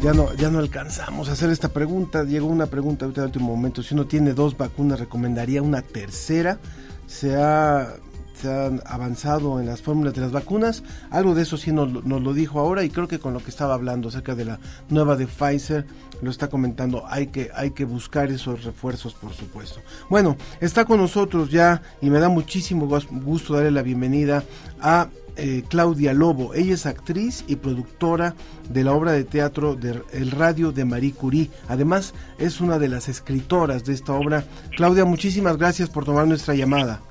[0.00, 2.24] Ya no, ya no alcanzamos a hacer esta pregunta.
[2.24, 3.82] Llegó una pregunta ahorita último momento.
[3.82, 6.58] Si uno tiene dos vacunas, ¿recomendaría una tercera?
[7.06, 7.94] Se ha,
[8.38, 10.82] se han avanzado en las fórmulas de las vacunas.
[11.10, 13.74] Algo de eso sí nos, lo dijo ahora y creo que con lo que estaba
[13.74, 15.86] hablando acerca de la nueva de Pfizer,
[16.22, 17.04] lo está comentando.
[17.08, 19.80] Hay que, hay que buscar esos refuerzos, por supuesto.
[20.08, 24.44] Bueno, está con nosotros ya y me da muchísimo gusto darle la bienvenida
[24.80, 26.52] a eh, Claudia Lobo.
[26.54, 28.34] Ella es actriz y productora
[28.70, 31.50] de la obra de teatro de El Radio de Marie Curie.
[31.68, 34.44] Además, es una de las escritoras de esta obra.
[34.76, 37.02] Claudia, muchísimas gracias por tomar nuestra llamada.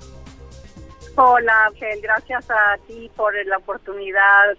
[1.20, 4.55] Hola, Ángel, gracias a ti por la oportunidad.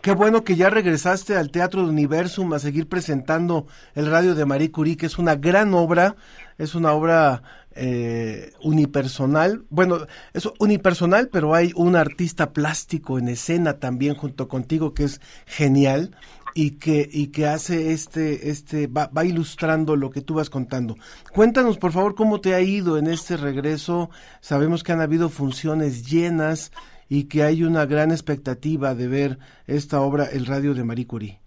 [0.00, 4.46] Qué bueno que ya regresaste al Teatro de Universum a seguir presentando el Radio de
[4.46, 6.16] Marie Curie, que es una gran obra,
[6.56, 7.42] es una obra
[7.72, 9.66] eh, unipersonal.
[9.68, 15.20] Bueno, es unipersonal, pero hay un artista plástico en escena también junto contigo que es
[15.44, 16.16] genial
[16.62, 20.94] y que, y que hace este, este, va, va, ilustrando lo que tú vas contando.
[21.32, 24.10] Cuéntanos, por favor, cómo te ha ido en este regreso.
[24.42, 26.70] Sabemos que han habido funciones llenas
[27.08, 31.40] y que hay una gran expectativa de ver esta obra, El Radio de Marie Curie.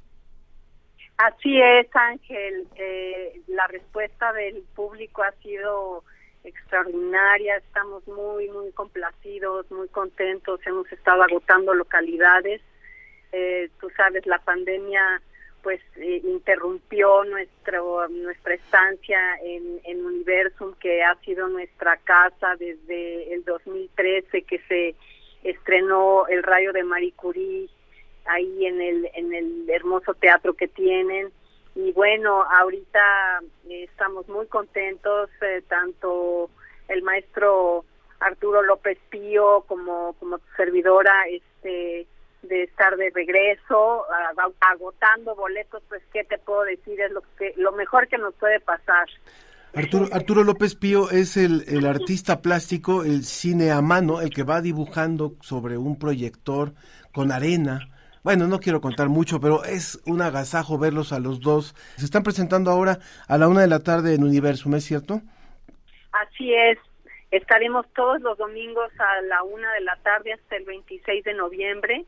[1.18, 2.68] Así es, Ángel.
[2.76, 6.04] Eh, la respuesta del público ha sido
[6.44, 7.58] extraordinaria.
[7.58, 10.60] Estamos muy, muy complacidos, muy contentos.
[10.66, 12.62] Hemos estado agotando localidades.
[13.34, 15.22] Eh, tú sabes, la pandemia
[15.64, 23.34] pues eh, interrumpió nuestro nuestra estancia en, en Universum, que ha sido nuestra casa desde
[23.34, 24.96] el 2013 que se
[25.44, 27.70] estrenó El Rayo de Marie Curie
[28.26, 31.32] ahí en el en el hermoso teatro que tienen.
[31.76, 36.50] Y bueno ahorita eh, estamos muy contentos eh, tanto
[36.90, 37.86] el maestro
[38.20, 42.06] Arturo López Pío como como tu servidora este
[42.44, 44.06] de estar de regreso
[44.62, 48.60] agotando boletos pues qué te puedo decir es lo que lo mejor que nos puede
[48.60, 49.08] pasar
[49.76, 54.44] Arturo, Arturo López Pío es el, el artista plástico, el cine a mano, el que
[54.44, 56.74] va dibujando sobre un proyector
[57.12, 57.90] con arena,
[58.24, 61.74] bueno, no quiero contar mucho, pero es un agasajo verlos a los dos.
[61.98, 65.22] Se están presentando ahora a la una de la tarde en Universum, ¿es cierto?
[66.14, 66.78] Así es.
[67.32, 72.06] Estaremos todos los domingos a la una de la tarde hasta el 26 de noviembre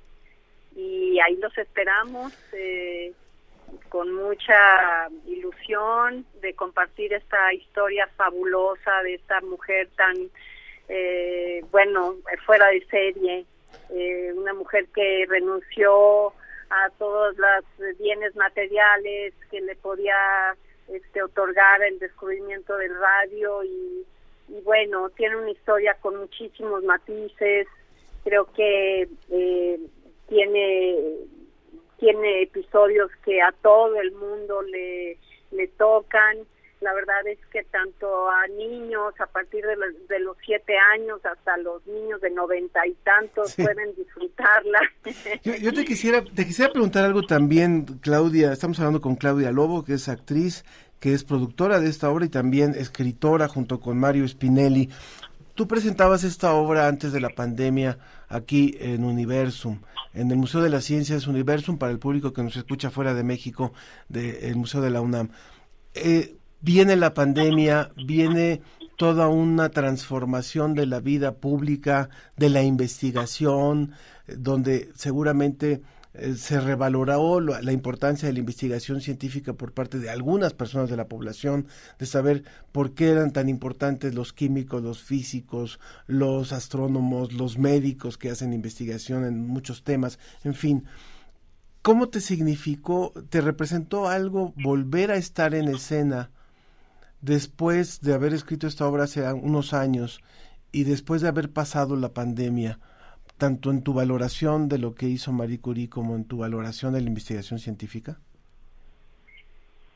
[0.76, 3.14] y ahí los esperamos eh,
[3.90, 10.16] con mucha ilusión de compartir esta historia fabulosa de esta mujer tan,
[10.90, 12.16] eh, bueno,
[12.46, 13.46] fuera de serie
[13.90, 16.30] eh, una mujer que renunció
[16.70, 20.16] a todos los bienes materiales que le podía
[20.88, 24.06] este, otorgar el descubrimiento del radio y,
[24.64, 27.68] bueno, tiene una historia con muchísimos matices,
[28.24, 29.80] creo que eh,
[30.28, 30.98] tiene
[31.98, 35.18] tiene episodios que a todo el mundo le,
[35.52, 36.46] le tocan
[36.82, 41.20] la verdad es que tanto a niños a partir de los, de los siete años
[41.26, 44.80] hasta los niños de noventa y tantos pueden disfrutarla.
[45.44, 48.52] Yo, te quisiera te quisiera preguntar algo también, Claudia.
[48.52, 50.64] Estamos hablando con Claudia Lobo, que es actriz,
[51.00, 54.90] que es productora de esta obra y también escritora junto con Mario Spinelli.
[55.56, 57.98] Tú presentabas esta obra antes de la pandemia
[58.28, 59.80] aquí en Universum,
[60.14, 63.24] en el Museo de las Ciencias Universum, para el público que nos escucha fuera de
[63.24, 63.72] México,
[64.10, 65.30] del Museo de la UNAM.
[65.94, 68.64] Eh, viene la pandemia, viene
[68.98, 73.94] toda una transformación de la vida pública, de la investigación,
[74.28, 75.82] eh, donde seguramente
[76.18, 80.96] eh, se revaloró la importancia de la investigación científica por parte de algunas personas de
[80.98, 81.68] la población,
[82.00, 88.18] de saber por qué eran tan importantes los químicos, los físicos, los astrónomos, los médicos
[88.18, 90.86] que hacen investigación en muchos temas, en fin.
[91.82, 96.32] ¿Cómo te significó, te representó algo volver a estar en escena
[97.22, 100.22] después de haber escrito esta obra hace unos años
[100.72, 102.80] y después de haber pasado la pandemia?
[103.38, 107.02] Tanto en tu valoración de lo que hizo Marie Curie como en tu valoración de
[107.02, 108.18] la investigación científica?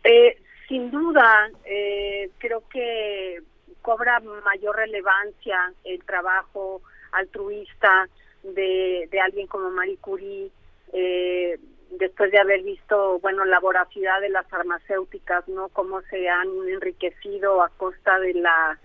[0.04, 3.42] Eh, sin duda, eh, creo que
[3.82, 6.82] cobra mayor relevancia el trabajo
[7.12, 8.08] altruista
[8.44, 10.52] de, alguien como Marie Curie,
[10.94, 11.60] eh,
[11.92, 15.70] después de haber visto, bueno, la voracidad de las farmacéuticas, ¿no?
[15.70, 18.78] Cómo se han enriquecido a costa de la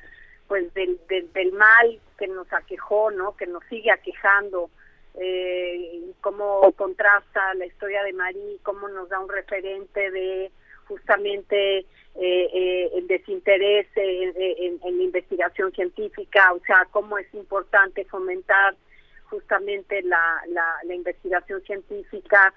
[0.48, 3.36] pues del, del, mal que nos aquejó, ¿no?
[3.36, 4.70] Que nos sigue aquejando,
[5.14, 10.50] eh, cómo contrasta la historia de Marí, cómo nos da un referente de
[10.86, 18.76] justamente eh, eh, el desinterés en, la investigación científica, o sea, cómo es importante fomentar
[19.30, 20.42] justamente la,
[20.84, 22.52] la, investigación científica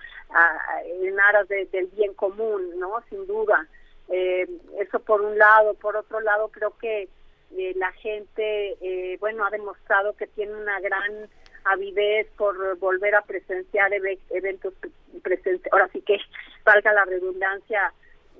[0.85, 3.01] en aras del bien común, ¿no?
[3.09, 3.65] Sin duda.
[4.09, 5.73] eso por un lado.
[5.75, 7.07] Por otro lado, creo que
[7.55, 11.29] eh, la gente, eh, bueno, ha demostrado que tiene una gran
[11.63, 13.91] avidez por volver a presenciar
[14.29, 14.73] eventos
[15.21, 16.17] presentes, ahora sí que
[16.65, 17.93] valga la redundancia,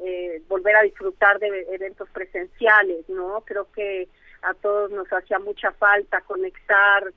[0.03, 3.41] eh, volver a disfrutar de eventos presenciales, ¿no?
[3.45, 4.08] Creo que
[4.43, 7.12] a todos nos hacía mucha falta conectar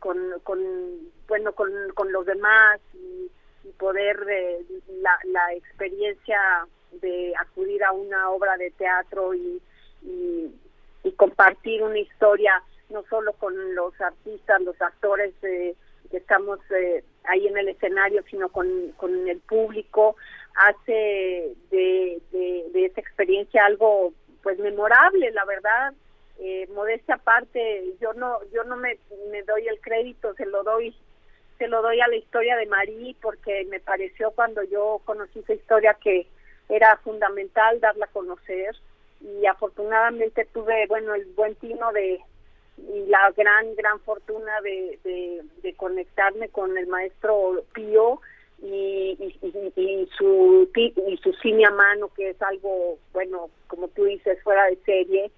[0.00, 0.58] con, con,
[1.28, 3.30] bueno, con, con los demás y,
[3.78, 4.18] poder
[5.00, 6.38] la, la experiencia
[7.00, 9.62] de acudir a una obra de teatro y
[10.04, 10.52] y,
[11.16, 15.74] compartir una historia no solo con los artistas, los actores eh,
[16.10, 18.68] que estamos eh, ahí en el escenario, sino con,
[19.28, 20.16] el público,
[20.56, 25.94] hace de, de, esa experiencia algo pues memorable, la verdad.
[26.40, 28.98] Eh, modestia aparte, yo no yo no me,
[29.30, 30.94] me doy el crédito, se lo doy
[31.58, 35.54] se lo doy a la historia de Marí porque me pareció cuando yo conocí esa
[35.54, 36.26] historia que
[36.68, 38.74] era fundamental darla a conocer
[39.20, 42.20] y afortunadamente tuve, bueno, el buen tino de
[42.76, 44.98] y la gran, gran fortuna de,
[45.62, 48.20] de, conectarme con el maestro Pío
[48.60, 54.42] y, y, su y su cine a mano que es algo bueno como tú dices
[54.42, 55.30] fuera de serie.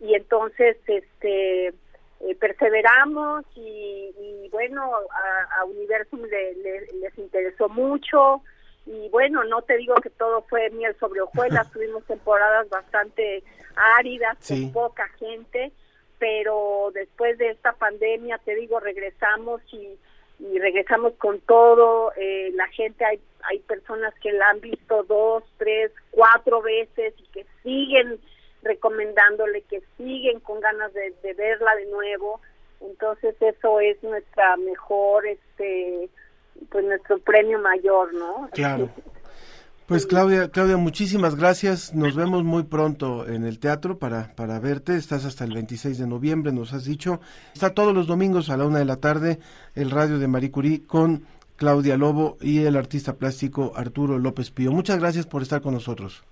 [0.00, 8.42] Y entonces este eh, perseveramos y, bueno a, a Universum les interesó mucho
[8.90, 13.44] y bueno, no te digo que todo fue miel sobre hojuelas, tuvimos temporadas bastante
[13.76, 15.70] áridas, con poca gente,
[16.18, 19.96] pero después de esta pandemia, te digo, regresamos y,
[20.58, 25.92] regresamos con todo, eh, la gente, hay, hay personas que la han visto dos, tres,
[26.10, 28.18] cuatro veces y que siguen
[28.62, 32.40] recomendándole, que siguen con ganas de, de verla de nuevo,
[32.80, 36.08] entonces eso es nuestra mejor, este,
[36.70, 38.48] pues nuestro premio mayor, ¿no?
[38.52, 38.90] Claro.
[39.90, 41.94] Pues Claudia, Claudia, muchísimas gracias.
[41.96, 44.94] Nos vemos muy pronto en el teatro para, para verte.
[44.94, 47.20] Estás hasta el 26 de noviembre, nos has dicho.
[47.54, 49.40] Está todos los domingos a la una de la tarde
[49.74, 51.24] el radio de Marie Curie con
[51.56, 54.70] Claudia Lobo y el artista plástico Arturo López Pío.
[54.70, 56.22] Muchas gracias por estar con nosotros.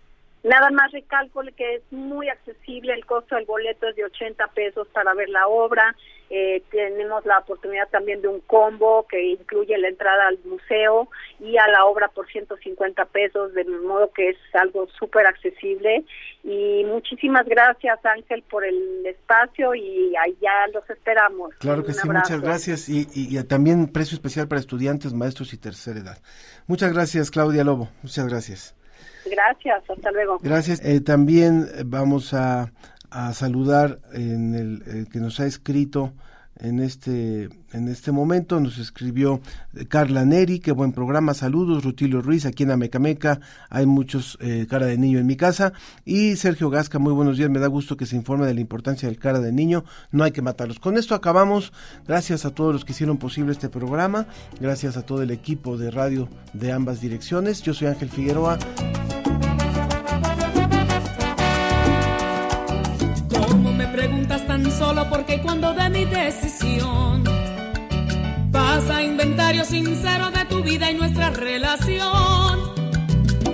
[0.49, 4.89] Nada más recalco que es muy accesible, el costo del boleto es de 80 pesos
[4.89, 5.95] para ver la obra.
[6.31, 11.59] Eh, tenemos la oportunidad también de un combo que incluye la entrada al museo y
[11.59, 16.05] a la obra por 150 pesos, de modo que es algo súper accesible.
[16.43, 21.55] Y muchísimas gracias Ángel por el espacio y allá los esperamos.
[21.57, 26.01] Claro que sí, muchas gracias y, y también precio especial para estudiantes, maestros y tercera
[26.01, 26.19] edad.
[26.67, 28.78] Muchas gracias Claudia Lobo, muchas gracias.
[29.31, 30.39] Gracias, hasta luego.
[30.43, 30.81] Gracias.
[30.85, 32.73] Eh, también vamos a,
[33.33, 36.13] saludar en el, que nos ha escrito
[36.61, 38.61] en este en este momento.
[38.61, 39.41] Nos escribió
[39.89, 43.41] Carla Neri, qué buen programa, saludos, Rutilio Ruiz, aquí en Amecameca.
[43.69, 45.73] Hay muchos eh, cara de niño en mi casa,
[46.05, 49.09] y Sergio Gasca, muy buenos días, me da gusto que se informe de la importancia
[49.09, 50.79] del cara de niño, no hay que matarlos.
[50.79, 51.73] Con esto acabamos,
[52.07, 54.27] gracias a todos los que hicieron posible este programa,
[54.61, 58.59] gracias a todo el equipo de radio de ambas direcciones, yo soy Ángel Figueroa.
[64.63, 67.25] tan solo porque cuando de mi decisión
[68.53, 72.73] pasa inventario sincero de tu vida y nuestra relación.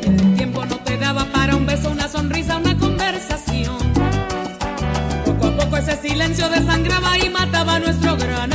[0.03, 3.77] El tiempo no te daba para un beso, una sonrisa, una conversación.
[5.25, 8.53] Poco a poco ese silencio desangraba y mataba nuestro gran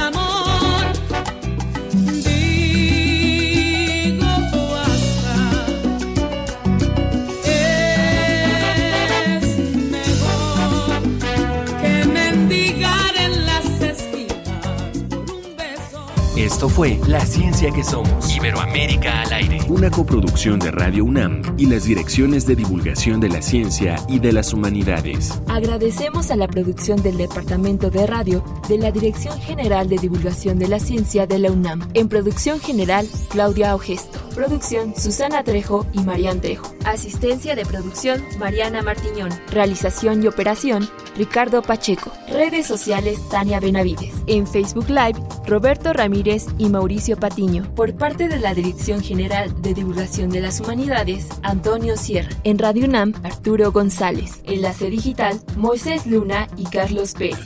[16.59, 18.35] Esto fue La Ciencia que Somos.
[18.35, 19.59] Iberoamérica al aire.
[19.69, 24.33] Una coproducción de Radio UNAM y las direcciones de divulgación de la ciencia y de
[24.33, 25.41] las humanidades.
[25.47, 30.67] Agradecemos a la producción del Departamento de Radio de la Dirección General de Divulgación de
[30.67, 31.87] la Ciencia de la UNAM.
[31.93, 34.28] En producción general, Claudia Ogesto.
[34.39, 36.73] Producción, Susana Trejo y Marian Trejo.
[36.85, 39.31] Asistencia de producción, Mariana Martiñón.
[39.51, 42.13] Realización y operación, Ricardo Pacheco.
[42.29, 44.13] Redes sociales, Tania Benavides.
[44.27, 47.69] En Facebook Live, Roberto Ramírez y Mauricio Patiño.
[47.75, 52.29] Por parte de la Dirección General de Divulgación de las Humanidades, Antonio Sierra.
[52.45, 54.39] En Radio UNAM, Arturo González.
[54.45, 57.45] Enlace Digital, Moisés Luna y Carlos Pérez.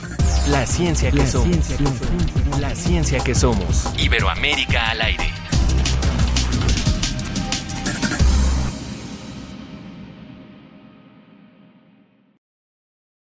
[0.51, 1.57] La ciencia que somos.
[2.59, 3.91] La ciencia que somos.
[3.97, 5.42] Iberoamérica al aire.